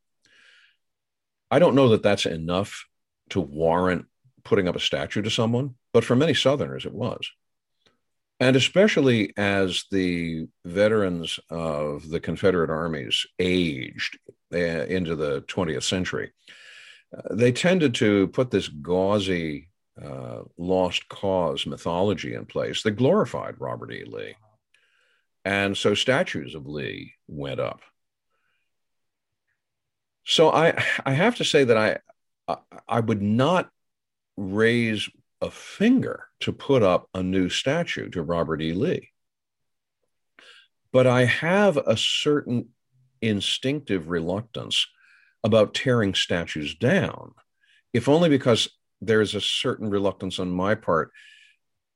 [1.50, 2.86] I don't know that that's enough
[3.30, 4.06] to warrant
[4.43, 7.32] putting up a statue to someone, but for many Southerners, it was.
[8.39, 14.19] And especially as the veterans of the Confederate armies aged
[14.54, 16.32] uh, into the 20th century,
[17.32, 19.69] they tended to put this gauzy
[20.02, 24.04] uh, lost cause mythology in place that glorified Robert E.
[24.06, 24.36] Lee.
[25.45, 27.82] And so statues of Lee went up.
[30.26, 33.69] So I, I have to say that I, I would not
[34.38, 35.10] raise
[35.42, 38.73] a finger to put up a new statue to Robert E.
[38.73, 39.10] Lee.
[40.92, 42.69] But I have a certain
[43.21, 44.87] instinctive reluctance
[45.44, 47.33] about tearing statues down,
[47.94, 48.69] if only because
[49.02, 51.12] there's a certain reluctance on my part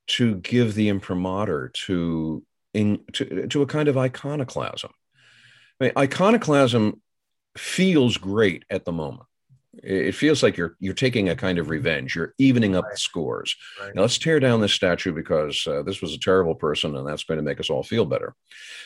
[0.07, 2.43] to give the imprimatur to,
[2.73, 4.91] in, to, to a kind of iconoclasm.
[5.79, 7.01] I mean, iconoclasm
[7.57, 9.23] feels great at the moment.
[9.83, 12.15] It feels like you're you're taking a kind of revenge.
[12.15, 12.93] You're evening up right.
[12.93, 13.55] the scores.
[13.79, 13.93] Right.
[13.93, 17.25] Now let's tear down this statue because uh, this was a terrible person, and that's
[17.25, 18.33] going to make us all feel better.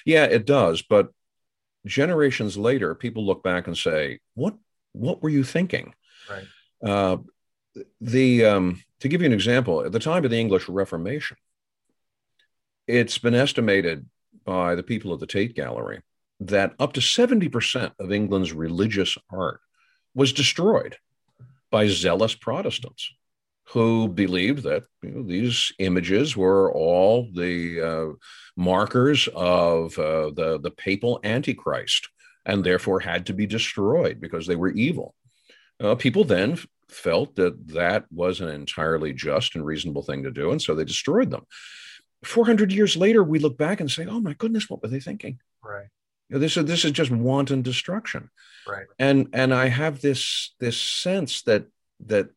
[0.05, 0.81] Yeah, it does.
[0.81, 1.09] But
[1.85, 4.55] generations later, people look back and say, "What
[4.93, 5.93] what were you thinking?"
[6.29, 6.47] Right.
[6.83, 7.17] Uh,
[7.99, 11.37] the um, to give you an example, at the time of the English Reformation,
[12.87, 14.07] it's been estimated
[14.45, 16.01] by the people of the Tate Gallery
[16.39, 19.61] that up to 70% of England's religious art
[20.15, 20.97] was destroyed
[21.69, 23.13] by zealous Protestants
[23.71, 28.13] who believed that you know, these images were all the uh,
[28.57, 32.09] markers of uh, the, the papal antichrist
[32.45, 35.15] and therefore had to be destroyed because they were evil.
[35.79, 36.57] Uh, people then
[36.89, 40.83] felt that that was an entirely just and reasonable thing to do, and so they
[40.83, 41.45] destroyed them.
[42.25, 45.39] 400 years later, we look back and say, oh my goodness, what were they thinking?
[45.63, 45.87] Right.
[46.29, 48.29] You know, this is this is just wanton destruction.
[48.67, 48.85] Right.
[48.99, 51.65] And and I have this this sense that
[52.05, 52.29] that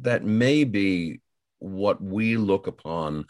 [0.00, 1.20] that may be
[1.58, 3.24] what we look upon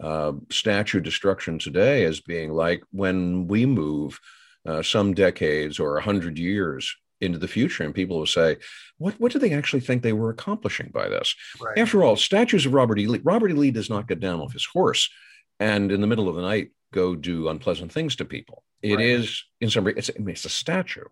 [0.00, 4.20] uh, statue destruction today as being like when we move
[4.66, 8.56] uh, some decades or a hundred years into the future, and people will say,
[8.98, 11.78] "What what do they actually think they were accomplishing by this?" Right.
[11.78, 13.06] After all, statues of Robert E.
[13.06, 13.20] Lee.
[13.24, 13.54] Robert E.
[13.54, 15.10] Lee does not get down off his horse,
[15.58, 18.62] and in the middle of the night go do unpleasant things to people.
[18.82, 19.04] It right.
[19.04, 21.04] is in some way it's, it's a statue,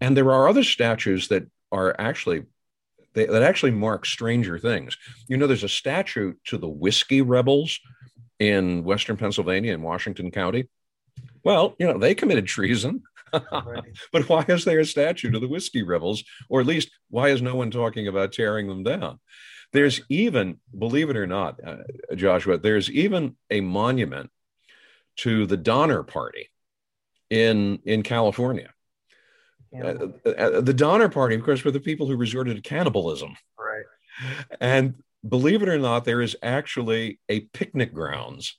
[0.00, 2.44] and there are other statues that are actually
[3.14, 4.96] they, that actually mark stranger things.
[5.28, 7.80] You know, there's a statue to the whiskey rebels
[8.38, 10.68] in Western Pennsylvania in Washington County.
[11.44, 13.02] Well, you know, they committed treason.
[13.32, 16.24] but why is there a statue to the whiskey rebels?
[16.48, 19.20] Or at least, why is no one talking about tearing them down?
[19.72, 21.76] There's even, believe it or not, uh,
[22.16, 24.30] Joshua, there's even a monument
[25.18, 26.48] to the Donner Party
[27.28, 28.72] in in California.
[29.72, 33.36] Uh, uh, the Donner Party, of course, were the people who resorted to cannibalism.
[33.58, 33.84] Right.
[34.60, 34.94] And
[35.26, 38.58] believe it or not, there is actually a picnic grounds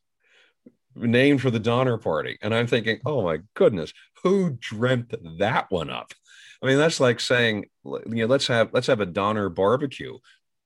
[0.95, 2.37] named for the Donner Party.
[2.41, 3.93] And I'm thinking, oh my goodness,
[4.23, 6.13] who dreamt that one up?
[6.61, 10.17] I mean, that's like saying, you know, let's have let's have a Donner barbecue.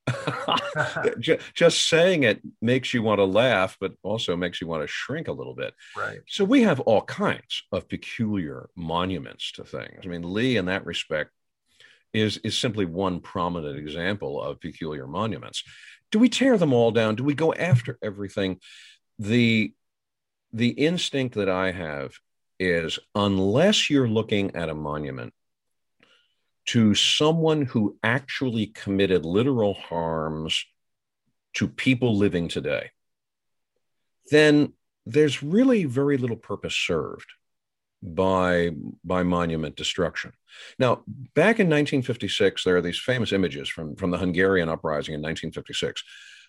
[1.20, 5.28] just saying it makes you want to laugh, but also makes you want to shrink
[5.28, 5.74] a little bit.
[5.98, 6.20] Right.
[6.28, 10.02] So we have all kinds of peculiar monuments to things.
[10.04, 11.32] I mean, Lee, in that respect,
[12.14, 15.64] is is simply one prominent example of peculiar monuments.
[16.12, 17.16] Do we tear them all down?
[17.16, 18.60] Do we go after everything?
[19.20, 19.74] The
[20.54, 22.14] the instinct that I have
[22.60, 25.34] is unless you're looking at a monument
[26.68, 30.66] to someone who actually committed literal harms
[31.56, 32.92] to people living today,
[34.32, 34.74] then
[35.06, 37.28] there's really very little purpose served
[38.02, 38.72] by
[39.04, 40.32] by monument destruction.
[40.78, 41.04] Now,
[41.34, 46.04] back in 1956, there are these famous images from, from the Hungarian uprising in 1956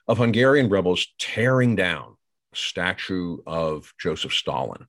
[0.08, 2.16] of Hungarian rebels tearing down
[2.52, 4.86] a statue of Joseph Stalin.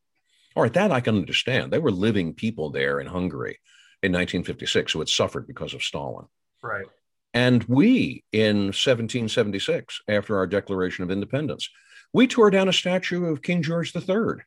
[0.55, 1.71] All right, that I can understand.
[1.71, 3.59] They were living people there in Hungary
[4.03, 6.27] in 1956 who had suffered because of Stalin.
[6.61, 6.85] Right.
[7.33, 11.69] And we, in 1776, after our Declaration of Independence,
[12.13, 14.43] we tore down a statue of King George III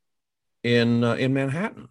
[0.64, 1.88] in, uh, in Manhattan.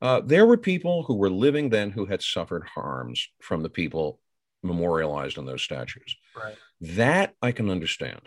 [0.00, 4.20] Uh, there were people who were living then who had suffered harms from the people
[4.62, 6.16] memorialized on those statues.
[6.36, 6.56] Right.
[6.80, 8.20] That I can understand.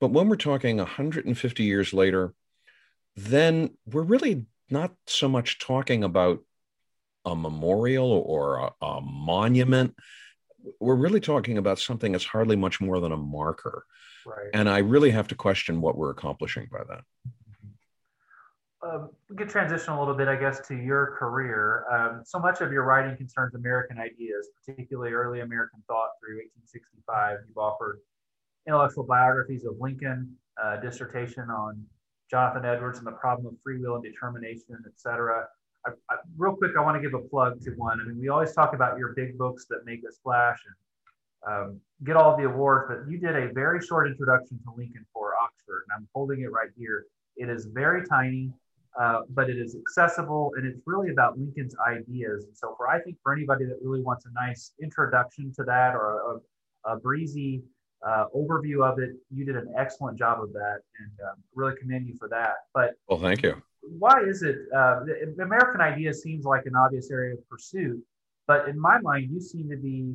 [0.00, 2.34] But when we're talking 150 years later,
[3.16, 6.40] then we're really not so much talking about
[7.24, 9.94] a memorial or a, a monument.
[10.80, 13.84] We're really talking about something that's hardly much more than a marker.
[14.26, 14.50] Right.
[14.52, 17.04] And I really have to question what we're accomplishing by that.
[18.80, 21.84] Um, we could transition a little bit, I guess, to your career.
[21.90, 27.38] Um, so much of your writing concerns American ideas, particularly early American thought through 1865.
[27.48, 28.00] You've offered
[28.66, 31.84] intellectual biographies of Lincoln, uh, dissertation on
[32.30, 35.46] Jonathan Edwards and the problem of free will and determination, et cetera.
[35.88, 38.00] I, I, real quick, I want to give a plug to one.
[38.00, 40.74] I mean, we always talk about your big books that make us splash and
[41.46, 45.32] um, get all the awards, but you did a very short introduction to Lincoln for
[45.42, 47.06] Oxford, and I'm holding it right here.
[47.36, 48.52] It is very tiny,
[49.00, 52.44] uh, but it is accessible, and it's really about Lincoln's ideas.
[52.44, 55.94] And so, for I think for anybody that really wants a nice introduction to that
[55.94, 56.40] or
[56.84, 57.62] a, a breezy
[58.06, 62.08] uh, overview of it, you did an excellent job of that, and um, really commend
[62.08, 62.54] you for that.
[62.74, 63.62] But well, thank you
[63.98, 68.02] why is it uh, the American idea seems like an obvious area of pursuit,
[68.46, 70.14] but in my mind, you seem to be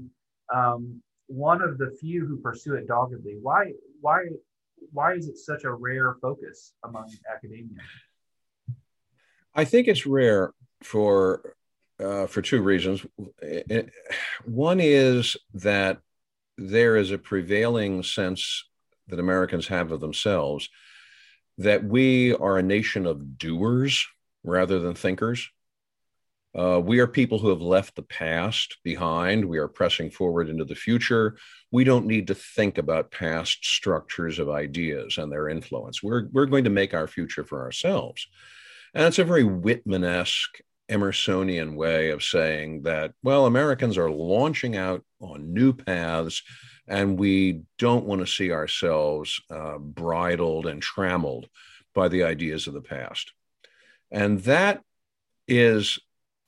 [0.54, 3.38] um, one of the few who pursue it doggedly.
[3.42, 3.72] Why?
[4.02, 4.26] Why?
[4.92, 7.78] Why is it such a rare focus among academia?
[9.56, 11.56] I think it's rare for
[12.00, 13.06] uh, for two reasons.
[14.46, 16.00] One is that
[16.58, 18.66] there is a prevailing sense
[19.08, 20.70] that Americans have of themselves
[21.58, 24.06] that we are a nation of doers
[24.44, 25.50] rather than thinkers.
[26.56, 29.44] Uh, we are people who have left the past behind.
[29.44, 31.36] We are pressing forward into the future.
[31.72, 36.04] We don't need to think about past structures of ideas and their influence.
[36.04, 38.28] We're, we're going to make our future for ourselves.
[38.94, 40.60] And it's a very Whitman esque,
[40.92, 46.44] Emersonian way of saying that, well, Americans are launching out on new paths,
[46.88, 51.48] and we don't want to see ourselves uh, bridled and trammeled
[51.94, 53.32] by the ideas of the past.
[54.12, 54.82] And that
[55.48, 56.00] is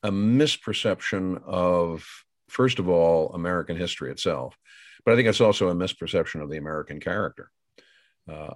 [0.04, 2.06] a misperception of,
[2.48, 4.58] first of all, American history itself.
[5.04, 7.50] But I think it's also a misperception of the American character.
[8.32, 8.56] Uh,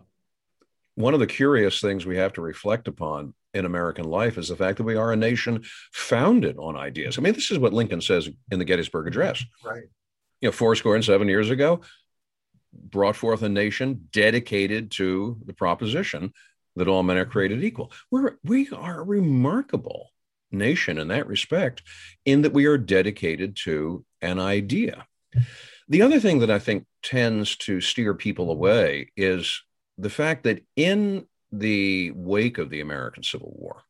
[0.95, 4.55] one of the curious things we have to reflect upon in American life is the
[4.55, 7.17] fact that we are a nation founded on ideas.
[7.17, 9.43] I mean, this is what Lincoln says in the Gettysburg Address.
[9.63, 9.83] Right.
[10.41, 11.81] You know, four score and seven years ago,
[12.73, 16.33] brought forth a nation dedicated to the proposition
[16.75, 17.91] that all men are created equal.
[18.11, 20.11] We're we are a remarkable
[20.51, 21.83] nation in that respect,
[22.25, 25.05] in that we are dedicated to an idea.
[25.87, 29.61] The other thing that I think tends to steer people away is
[29.97, 33.83] the fact that in the wake of the American Civil War,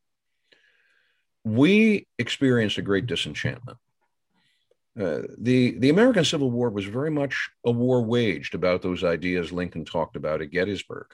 [1.44, 3.78] we experienced a great disenchantment.
[5.00, 9.54] Uh, the, the American Civil War was very much a war waged about those ideas
[9.54, 11.08] Lincoln talked about at Gettysburg.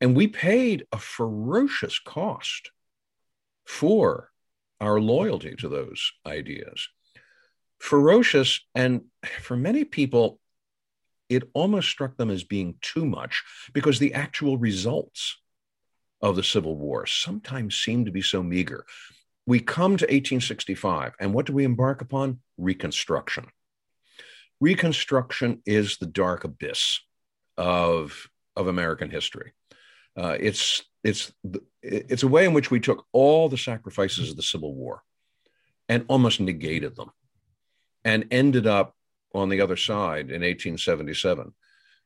[0.00, 2.70] And we paid a ferocious cost
[3.66, 4.30] for
[4.80, 6.88] our loyalty to those ideas.
[7.78, 9.02] Ferocious, and
[9.40, 10.40] for many people,
[11.28, 13.42] it almost struck them as being too much
[13.72, 15.36] because the actual results
[16.20, 18.86] of the Civil War sometimes seem to be so meager.
[19.46, 22.40] We come to 1865, and what do we embark upon?
[22.58, 23.46] Reconstruction.
[24.60, 27.00] Reconstruction is the dark abyss
[27.56, 29.52] of, of American history.
[30.16, 31.32] Uh, it's it's
[31.82, 35.02] it's a way in which we took all the sacrifices of the Civil War
[35.88, 37.10] and almost negated them,
[38.04, 38.94] and ended up
[39.34, 41.54] on the other side in 1877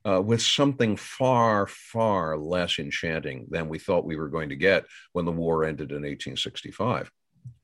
[0.07, 4.85] uh, with something far far less enchanting than we thought we were going to get
[5.13, 7.11] when the war ended in 1865.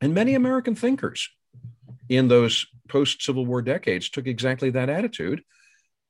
[0.01, 1.29] And many American thinkers
[2.09, 5.43] in those post Civil War decades took exactly that attitude.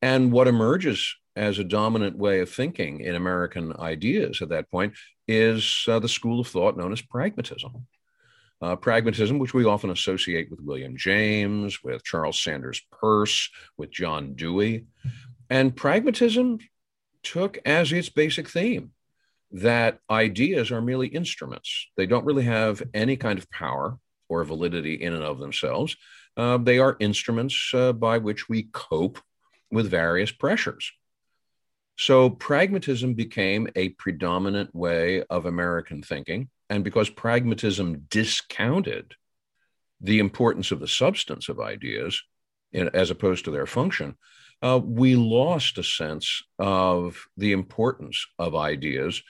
[0.01, 4.95] And what emerges as a dominant way of thinking in American ideas at that point
[5.29, 7.87] is uh, the school of thought known as pragmatism.
[8.61, 14.35] Uh, pragmatism, which we often associate with William James, with Charles Sanders Peirce, with John
[14.35, 14.87] Dewey.
[15.51, 16.59] And pragmatism
[17.23, 18.93] took as its basic theme
[19.53, 21.89] that ideas are merely instruments.
[21.97, 23.99] They don't really have any kind of power
[24.29, 25.97] or validity in and of themselves.
[26.37, 29.19] Uh, they are instruments uh, by which we cope
[29.71, 30.91] with various pressures.
[31.99, 36.49] So pragmatism became a predominant way of American thinking.
[36.71, 39.15] And because pragmatism discounted
[40.01, 42.23] the importance of the substance of ideas
[42.73, 44.17] in, as opposed to their function,
[44.63, 49.23] uh, we lost a sense of the importance of ideas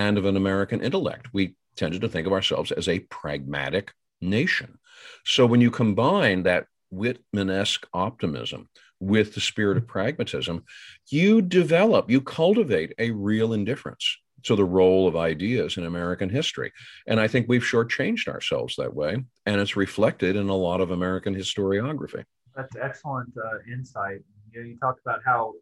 [0.00, 1.24] and of an American intellect.
[1.32, 4.78] We tended to think of ourselves as a pragmatic nation.
[5.24, 10.64] So when you combine that Whitman-esque optimism with the spirit of pragmatism,
[11.08, 14.06] you develop, you cultivate a real indifference
[14.42, 16.72] to the role of ideas in American history.
[17.06, 19.12] And I think we've shortchanged ourselves that way.
[19.46, 22.24] And it's reflected in a lot of American historiography.
[22.56, 24.20] That's excellent uh, insight.
[24.52, 25.52] You, know, you talked about how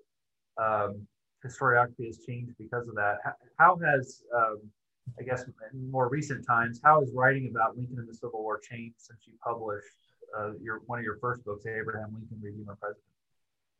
[0.66, 1.06] um,
[1.48, 3.18] historiography has changed because of that.
[3.58, 4.58] How, has, um,
[5.18, 8.58] I guess, in more recent times, how has writing about Lincoln and the Civil War
[8.58, 9.86] changed since you published
[10.38, 13.04] uh, your one of your first books, Abraham Lincoln, Redeemer President?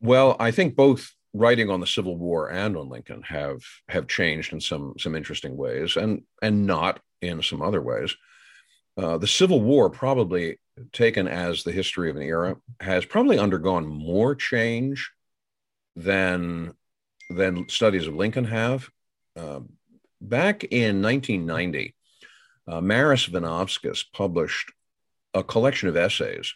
[0.00, 4.52] Well, I think both writing on the Civil War and on Lincoln have have changed
[4.52, 8.16] in some some interesting ways, and and not in some other ways.
[8.96, 10.58] Uh, the Civil War, probably
[10.92, 15.10] taken as the history of an era, has probably undergone more change
[15.94, 16.72] than
[17.28, 18.88] than studies of Lincoln have.
[19.36, 19.60] Uh,
[20.20, 21.94] back in 1990,
[22.66, 24.72] uh, Maris Vinovskis published
[25.34, 26.54] a collection of essays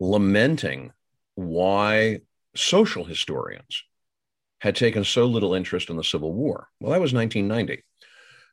[0.00, 0.92] lamenting
[1.34, 2.20] why
[2.54, 3.84] social historians
[4.60, 6.68] had taken so little interest in the Civil War.
[6.80, 7.82] Well, that was 1990.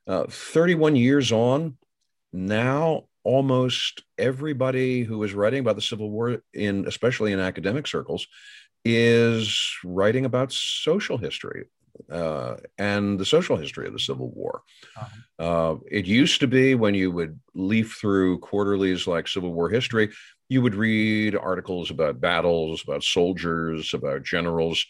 [0.08, 1.78] Uh, 31 years on,
[2.32, 8.28] now almost everybody who is writing about the Civil War, in especially in academic circles,
[8.86, 11.65] is writing about social history
[12.11, 14.61] uh, and the social history of the Civil War.
[14.97, 15.43] Uh-huh.
[15.43, 20.11] Uh, it used to be when you would leaf through quarterlies like Civil War history,
[20.47, 24.86] you would read articles about battles, about soldiers, about generals.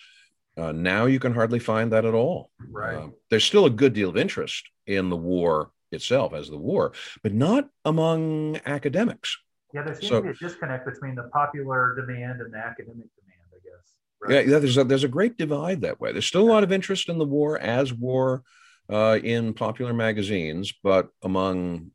[0.57, 2.49] Uh, now you can hardly find that at all.
[2.69, 2.95] Right.
[2.95, 6.93] Uh, there's still a good deal of interest in the war itself as the war,
[7.23, 9.37] but not among academics.
[9.73, 13.07] Yeah, there seems so, to be a disconnect between the popular demand and the academic
[13.15, 13.95] demand, I guess.
[14.18, 14.18] Right?
[14.29, 16.11] Yeah, yeah, there's a, there's a great divide that way.
[16.11, 18.43] There's still a lot of interest in the war as war
[18.89, 21.91] uh, in popular magazines, but among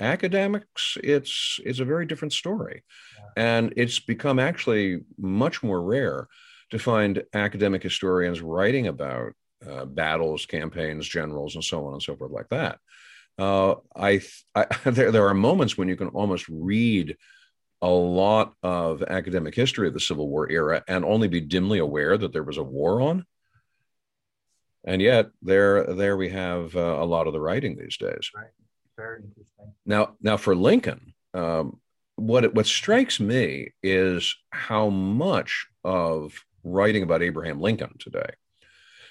[0.00, 2.82] academics, it's it's a very different story,
[3.16, 3.60] yeah.
[3.60, 6.28] and it's become actually much more rare
[6.70, 9.32] to find academic historians writing about
[9.68, 12.78] uh, battles, campaigns, generals, and so on and so forth like that.
[13.38, 14.20] Uh, I,
[14.54, 17.16] I there, there are moments when you can almost read
[17.84, 22.16] a lot of academic history of the Civil War era and only be dimly aware
[22.16, 23.26] that there was a war on.
[24.86, 28.30] And yet, there, there we have uh, a lot of the writing these days.
[28.34, 28.46] Right.
[28.96, 29.74] Very interesting.
[29.84, 31.78] Now, now for Lincoln, um,
[32.16, 38.30] what it, what strikes me is how much of writing about Abraham Lincoln today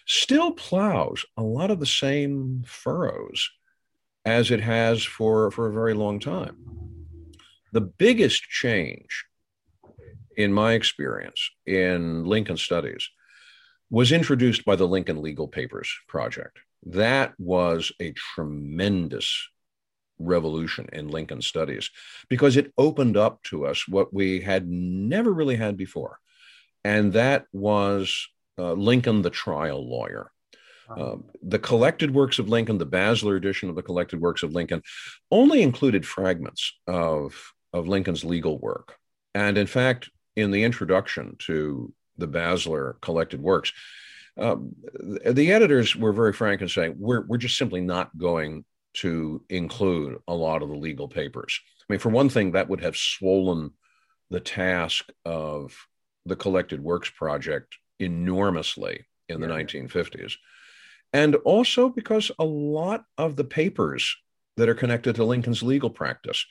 [0.08, 3.52] still plows a lot of the same furrows
[4.26, 6.93] as it has for, for a very long time.
[7.74, 9.26] The biggest change,
[10.38, 13.10] in my experience, in Lincoln studies
[13.90, 16.60] was introduced by the Lincoln Legal Papers Project.
[16.86, 19.50] That was a tremendous
[20.20, 21.90] revolution in Lincoln studies
[22.30, 26.20] because it opened up to us what we had never really had before.
[26.84, 28.28] And that was
[28.60, 30.30] uh, Lincoln, the trial lawyer.
[30.96, 34.84] Um, the collected works of Lincoln, the Basler edition of the collected works of Lincoln,
[35.32, 38.96] only included fragments of, of Lincoln's legal work.
[39.34, 43.74] And in fact, in the introduction to the Basler collected works,
[44.38, 44.76] um,
[45.26, 48.66] the editors were very frank in saying, we're, we're just simply not going
[48.96, 51.60] to include a lot of the legal papers.
[51.82, 53.72] I mean, for one thing, that would have swollen
[54.30, 55.76] the task of
[56.26, 59.54] the Collected Works Project enormously in the yeah.
[59.56, 60.36] 1950s
[61.14, 64.18] and also because a lot of the papers
[64.58, 66.46] that are connected to Lincoln's legal practice,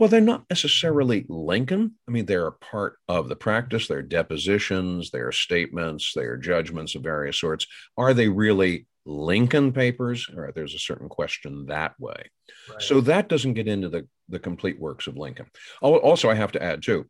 [0.00, 1.94] well, they're not necessarily Lincoln.
[2.08, 3.86] I mean, they're a part of the practice.
[3.86, 7.66] They're depositions, they're statements, they're judgments of various sorts.
[7.98, 10.26] Are they really Lincoln papers?
[10.32, 12.30] All right, there's a certain question that way.
[12.70, 12.80] Right.
[12.80, 15.46] So that doesn't get into the, the complete works of Lincoln.
[15.82, 17.04] Also, I have to add, too,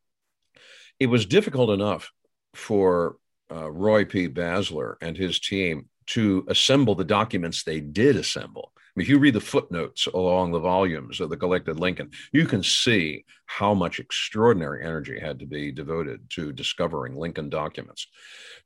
[0.99, 2.11] it was difficult enough
[2.55, 3.18] for
[3.53, 4.28] uh, Roy P.
[4.28, 8.72] Basler and his team to assemble the documents they did assemble.
[8.97, 12.62] Mean, if you read the footnotes along the volumes of the collected Lincoln, you can
[12.62, 18.07] see how much extraordinary energy had to be devoted to discovering Lincoln documents.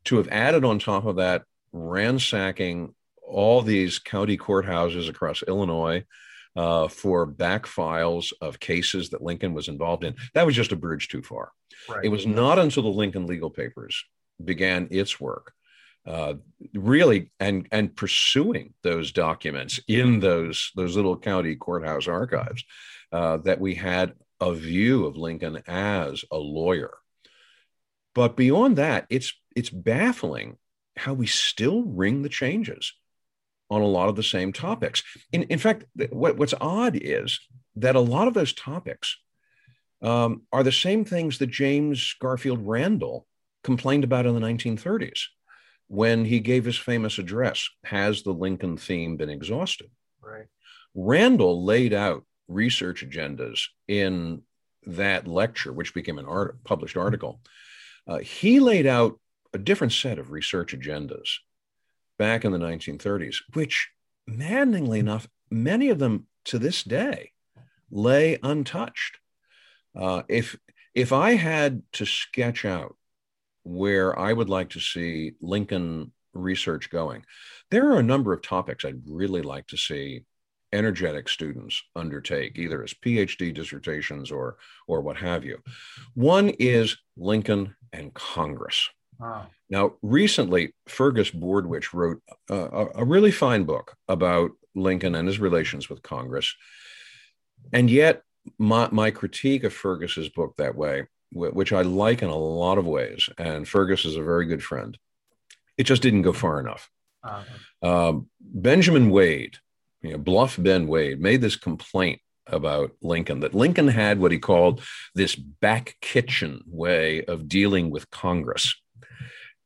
[0.04, 2.94] To have added on top of that, ransacking
[3.26, 6.04] all these county courthouses across Illinois
[6.56, 10.76] uh, for back files of cases that Lincoln was involved in, that was just a
[10.76, 11.52] bridge too far.
[11.88, 12.04] Right.
[12.04, 14.04] It was not until the Lincoln legal papers
[14.42, 15.52] began its work
[16.06, 16.34] uh,
[16.74, 22.64] really and and pursuing those documents in those those little county courthouse archives
[23.12, 26.92] uh, that we had a view of Lincoln as a lawyer.
[28.14, 30.58] But beyond that, it's it's baffling
[30.96, 32.92] how we still ring the changes
[33.70, 35.02] on a lot of the same topics.
[35.32, 37.40] In, in fact, what, what's odd is
[37.76, 39.16] that a lot of those topics
[40.02, 43.26] um, are the same things that James Garfield Randall
[43.64, 45.22] complained about in the 1930s
[45.88, 49.90] when he gave his famous address, Has the Lincoln Theme Been Exhausted?
[50.20, 50.46] Right.
[50.94, 54.42] Randall laid out research agendas in
[54.86, 57.40] that lecture, which became an art, published article.
[58.06, 59.18] Uh, he laid out
[59.52, 61.28] a different set of research agendas
[62.18, 63.90] back in the 1930s, which,
[64.26, 67.32] maddeningly enough, many of them to this day
[67.90, 69.18] lay untouched.
[69.96, 70.56] Uh, if
[70.94, 72.96] if I had to sketch out
[73.64, 77.24] where I would like to see Lincoln research going.
[77.70, 80.24] There are a number of topics I'd really like to see
[80.72, 84.56] energetic students undertake, either as PhD dissertations or,
[84.88, 85.58] or what have you.
[86.14, 88.88] One is Lincoln and Congress.
[89.18, 89.46] Wow.
[89.70, 95.88] Now, recently, Fergus Bordewich wrote a, a really fine book about Lincoln and his relations
[95.88, 96.54] with Congress.
[97.72, 98.22] And yet,
[98.58, 102.86] my, my critique of Fergus's book that way which I like in a lot of
[102.86, 103.28] ways.
[103.36, 104.96] And Fergus is a very good friend.
[105.76, 106.88] It just didn't go far enough.
[107.22, 108.08] Uh-huh.
[108.08, 109.56] Um, Benjamin Wade,
[110.02, 114.38] you know, Bluff Ben Wade, made this complaint about Lincoln that Lincoln had what he
[114.38, 114.82] called
[115.14, 118.74] this back kitchen way of dealing with Congress.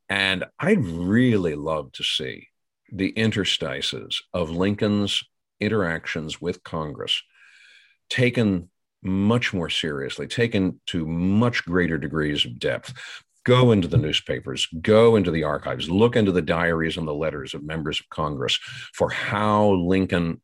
[0.08, 2.48] And I'd really love to see
[2.90, 5.22] the interstices of Lincoln's
[5.60, 7.22] interactions with Congress
[8.08, 8.70] taken
[9.02, 12.92] much more seriously, taken to much greater degrees of depth.
[13.44, 17.54] Go into the newspapers, go into the archives, look into the diaries and the letters
[17.54, 18.58] of members of Congress
[18.92, 20.40] for how Lincoln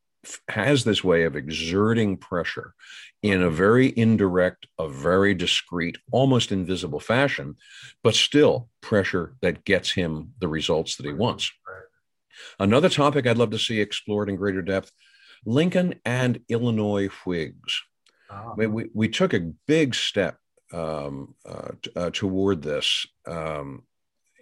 [0.47, 2.73] has this way of exerting pressure
[3.21, 7.55] in a very indirect, a very discreet, almost invisible fashion,
[8.03, 11.51] but still pressure that gets him the results that he wants.
[12.59, 14.91] Another topic I'd love to see explored in greater depth
[15.45, 17.83] Lincoln and Illinois Whigs.
[18.29, 20.37] I mean, we, we took a big step
[20.73, 23.83] um, uh, t- uh, toward this um,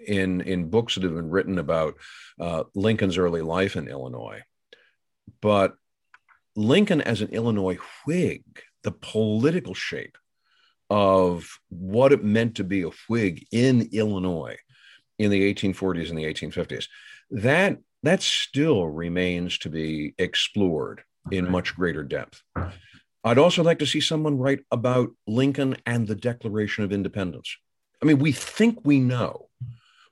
[0.07, 1.95] in, in books that have been written about
[2.39, 4.41] uh, Lincoln's early life in Illinois.
[5.41, 5.75] But
[6.55, 8.43] Lincoln as an Illinois Whig,
[8.83, 10.17] the political shape
[10.89, 14.57] of what it meant to be a Whig in Illinois
[15.17, 16.87] in the 1840s and the 1850s,
[17.31, 22.43] that that still remains to be explored in much greater depth.
[23.23, 27.55] I'd also like to see someone write about Lincoln and the Declaration of Independence.
[28.01, 29.47] I mean, we think we know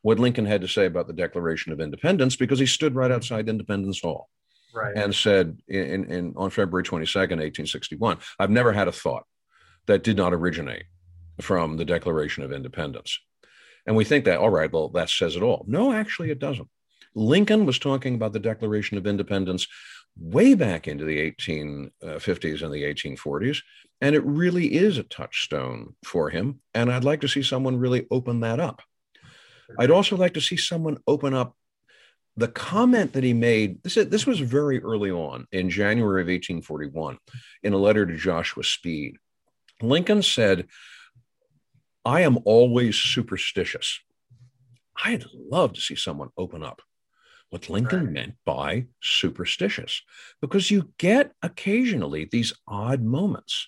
[0.01, 3.49] what Lincoln had to say about the Declaration of Independence because he stood right outside
[3.49, 4.30] Independence Hall
[4.74, 4.95] right.
[4.95, 9.26] and said in, in, on February 22nd, 1861, I've never had a thought
[9.88, 10.86] that did not originate
[11.41, 13.20] from the Declaration of Independence.
[13.86, 15.66] And we think that, all right, well, that says it all.
[15.68, 16.70] No, actually, it doesn't.
[17.14, 19.68] Lincoln was talking about the Declaration of Independence
[20.18, 23.62] way back into the 1850s uh, and the 1840s.
[24.01, 26.62] And it really is a touchstone for him.
[26.74, 28.82] And I'd like to see someone really open that up.
[29.80, 31.55] I'd also like to see someone open up
[32.36, 33.84] the comment that he made.
[33.84, 37.18] This, this was very early on in January of 1841
[37.64, 39.18] in a letter to Joshua Speed.
[39.82, 40.68] Lincoln said,
[42.03, 43.99] I am always superstitious.
[45.03, 46.82] I'd love to see someone open up
[47.52, 48.14] what Lincoln right.
[48.14, 50.02] meant by superstitious,
[50.41, 53.68] because you get occasionally these odd moments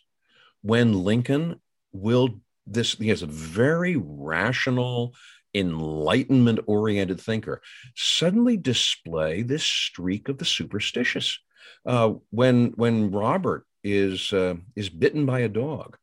[0.62, 1.62] when Lincoln
[1.92, 5.14] will this he has a very rational
[5.54, 7.62] enlightenment oriented thinker
[7.96, 11.40] suddenly display this streak of the superstitious
[11.86, 15.98] uh, when when robert is uh, is bitten by a dog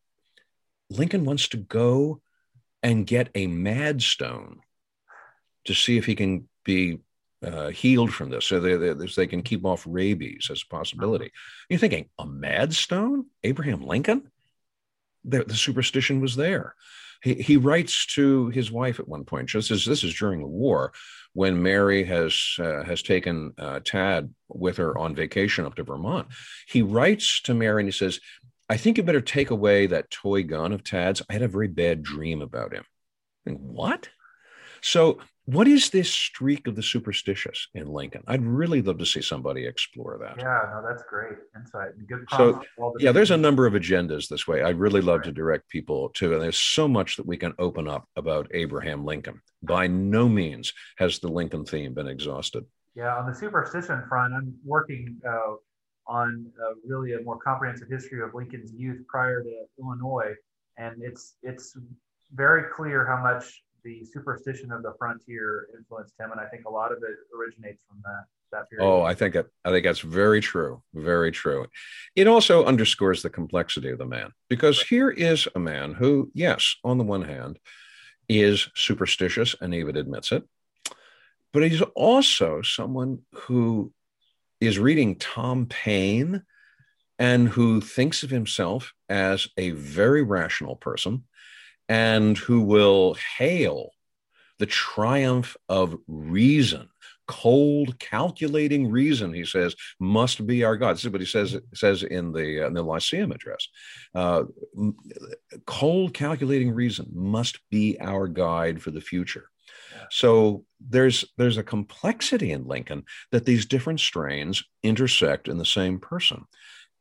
[0.88, 2.20] lincoln wants to go
[2.82, 4.60] and get a mad stone
[5.64, 6.98] to see if he can be
[7.44, 11.30] uh, healed from this, so they, they, they, can keep off rabies as a possibility.
[11.68, 13.26] You're thinking, a mad stone?
[13.42, 14.30] Abraham Lincoln?
[15.24, 16.74] The, the superstition was there.
[17.22, 20.46] He, he writes to his wife at one point, just as this is during the
[20.46, 20.92] war,
[21.32, 26.28] when Mary has uh, has taken uh, Tad with her on vacation up to Vermont.
[26.66, 28.20] He writes to Mary and he says,
[28.68, 31.22] "I think you better take away that toy gun of Tad's.
[31.28, 32.84] I had a very bad dream about him."
[33.44, 34.08] what?
[34.80, 38.22] So what is this streak of the superstitious in Lincoln?
[38.26, 40.36] I'd really love to see somebody explore that.
[40.38, 41.90] Yeah, no, that's great insight.
[42.06, 42.24] Good.
[42.36, 42.62] So,
[42.98, 44.62] yeah, there's a number of agendas this way.
[44.62, 45.26] I'd really love right.
[45.26, 49.04] to direct people to, and there's so much that we can open up about Abraham
[49.04, 49.40] Lincoln.
[49.62, 52.64] By no means has the Lincoln theme been exhausted.
[52.94, 55.54] Yeah, on the superstition front, I'm working uh,
[56.06, 60.34] on uh, really a more comprehensive history of Lincoln's youth prior to Illinois,
[60.76, 61.76] and it's it's
[62.34, 66.70] very clear how much the superstition of the frontier influenced him, and I think a
[66.70, 68.84] lot of it originates from that that period.
[68.84, 71.66] Oh, I think it, I think that's very true, very true.
[72.16, 76.76] It also underscores the complexity of the man because here is a man who, yes,
[76.84, 77.58] on the one hand,
[78.28, 80.44] is superstitious and even admits it,
[81.52, 83.92] but he's also someone who
[84.60, 86.42] is reading Tom Paine
[87.18, 91.24] and who thinks of himself as a very rational person
[91.90, 93.90] and who will hail
[94.60, 96.88] the triumph of reason.
[97.26, 100.94] Cold, calculating reason, he says, must be our God.
[100.94, 103.68] This is what he says says in the uh, in the Lyceum address.
[104.14, 104.44] Uh,
[105.66, 109.50] cold, calculating reason must be our guide for the future.
[110.10, 116.00] So there's there's a complexity in Lincoln that these different strains intersect in the same
[116.00, 116.44] person,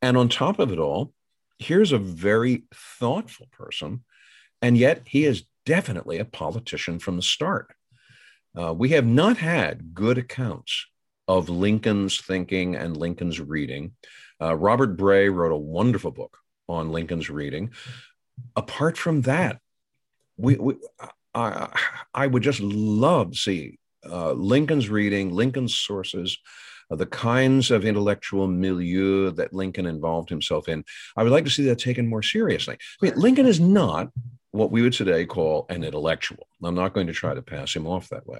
[0.01, 1.13] and on top of it all,
[1.57, 4.03] here's a very thoughtful person
[4.61, 7.73] and yet, he is definitely a politician from the start.
[8.57, 10.87] Uh, we have not had good accounts
[11.27, 13.91] of Lincoln's thinking and Lincoln's reading.
[14.41, 16.37] Uh, Robert Bray wrote a wonderful book
[16.67, 17.71] on Lincoln's reading.
[18.55, 19.59] Apart from that,
[20.37, 20.75] we, we
[21.35, 21.77] I,
[22.13, 23.79] I would just love to see
[24.09, 26.37] uh, Lincoln's reading, Lincoln's sources,
[26.89, 30.83] uh, the kinds of intellectual milieu that Lincoln involved himself in.
[31.15, 32.77] I would like to see that taken more seriously.
[33.01, 34.09] I mean, Lincoln is not
[34.51, 36.47] what we would today call an intellectual.
[36.63, 38.39] I'm not going to try to pass him off that way.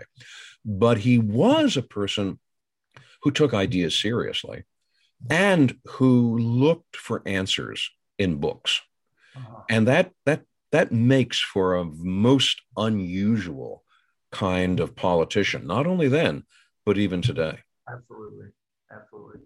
[0.65, 2.39] But he was a person
[3.23, 4.63] who took ideas seriously
[5.29, 8.81] and who looked for answers in books.
[9.35, 9.63] Uh-huh.
[9.69, 13.83] And that that that makes for a most unusual
[14.31, 16.43] kind of politician, not only then,
[16.85, 17.59] but even today.
[17.91, 18.47] Absolutely.
[18.91, 19.41] Absolutely.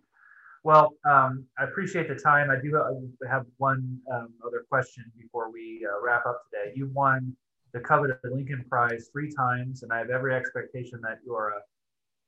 [0.64, 2.49] Well, um, I appreciate the time.
[2.49, 2.82] I do
[3.30, 6.74] have one um, other question before we uh, wrap up today.
[6.74, 7.36] You won
[7.74, 11.59] the coveted Lincoln Prize three times, and I have every expectation that your uh,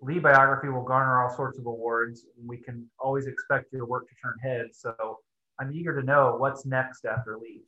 [0.01, 2.25] Lee biography will garner all sorts of awards.
[2.45, 4.79] We can always expect your work to turn heads.
[4.81, 5.19] So
[5.57, 7.61] I'm eager to know what's next after Lee.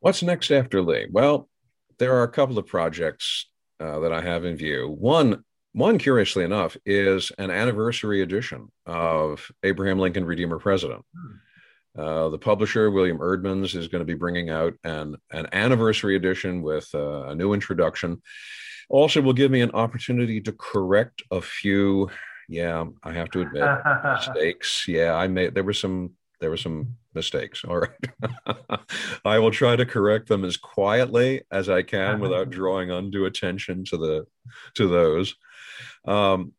[0.00, 1.06] What's next after Lee?
[1.08, 1.48] Well,
[1.98, 3.46] there are a couple of projects
[3.78, 4.88] uh, that I have in view.
[4.98, 5.44] One,
[5.74, 11.04] one curiously enough, is an anniversary edition of Abraham Lincoln Redeemer President.
[11.14, 12.00] Hmm.
[12.00, 16.62] Uh, the publisher, William Eerdmans, is going to be bringing out an, an anniversary edition
[16.62, 18.22] with uh, a new introduction.
[18.88, 22.10] Also, will give me an opportunity to correct a few,
[22.48, 23.68] yeah, I have to admit,
[24.04, 24.86] mistakes.
[24.88, 27.64] Yeah, I made, there were some, there were some mistakes.
[27.64, 28.78] All right.
[29.24, 33.84] I will try to correct them as quietly as I can without drawing undue attention
[33.86, 34.26] to the,
[34.74, 35.34] to those.
[36.04, 36.52] Um,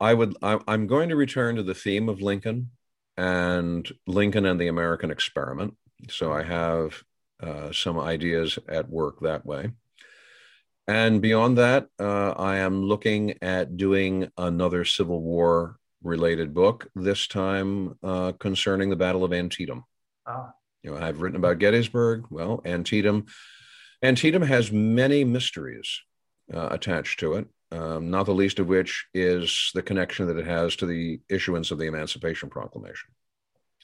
[0.00, 2.70] I would, I, I'm going to return to the theme of Lincoln
[3.16, 5.76] and Lincoln and the American experiment.
[6.10, 7.02] So I have
[7.40, 9.70] uh, some ideas at work that way.
[10.88, 17.28] And beyond that, uh, I am looking at doing another Civil War related book, this
[17.28, 19.84] time uh, concerning the Battle of Antietam.
[20.26, 20.48] Oh.
[20.82, 22.26] You know, I've written about Gettysburg.
[22.30, 23.26] Well, Antietam.
[24.02, 26.00] Antietam has many mysteries
[26.52, 30.46] uh, attached to it um, not the least of which is the connection that it
[30.46, 33.10] has to the issuance of the Emancipation Proclamation.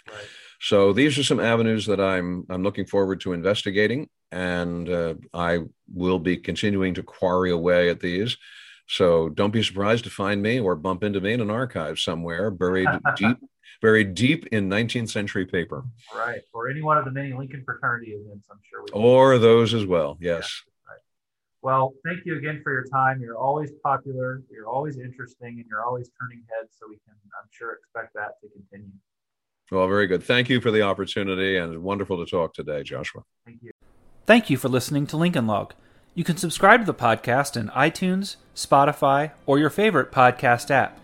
[0.06, 0.24] Right.
[0.60, 5.60] So these are some avenues that I'm I'm looking forward to investigating, and uh, I
[5.92, 8.36] will be continuing to quarry away at these.
[8.88, 12.50] So don't be surprised to find me or bump into me in an archive somewhere
[12.50, 13.36] buried deep,
[13.80, 15.84] buried deep in 19th century paper.
[16.14, 18.84] Right, or any one of the many Lincoln fraternity events, I'm sure.
[18.92, 20.18] Or those as well.
[20.20, 20.62] Yes.
[21.68, 23.20] Well, thank you again for your time.
[23.20, 26.74] You're always popular, you're always interesting, and you're always turning heads.
[26.80, 28.88] So we can, I'm sure, expect that to continue.
[29.70, 30.22] Well, very good.
[30.22, 33.20] Thank you for the opportunity and wonderful to talk today, Joshua.
[33.44, 33.72] Thank you.
[34.24, 35.74] Thank you for listening to Lincoln Log.
[36.14, 40.98] You can subscribe to the podcast in iTunes, Spotify, or your favorite podcast app.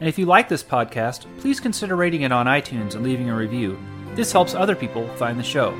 [0.00, 3.36] And if you like this podcast, please consider rating it on iTunes and leaving a
[3.36, 3.78] review.
[4.14, 5.78] This helps other people find the show.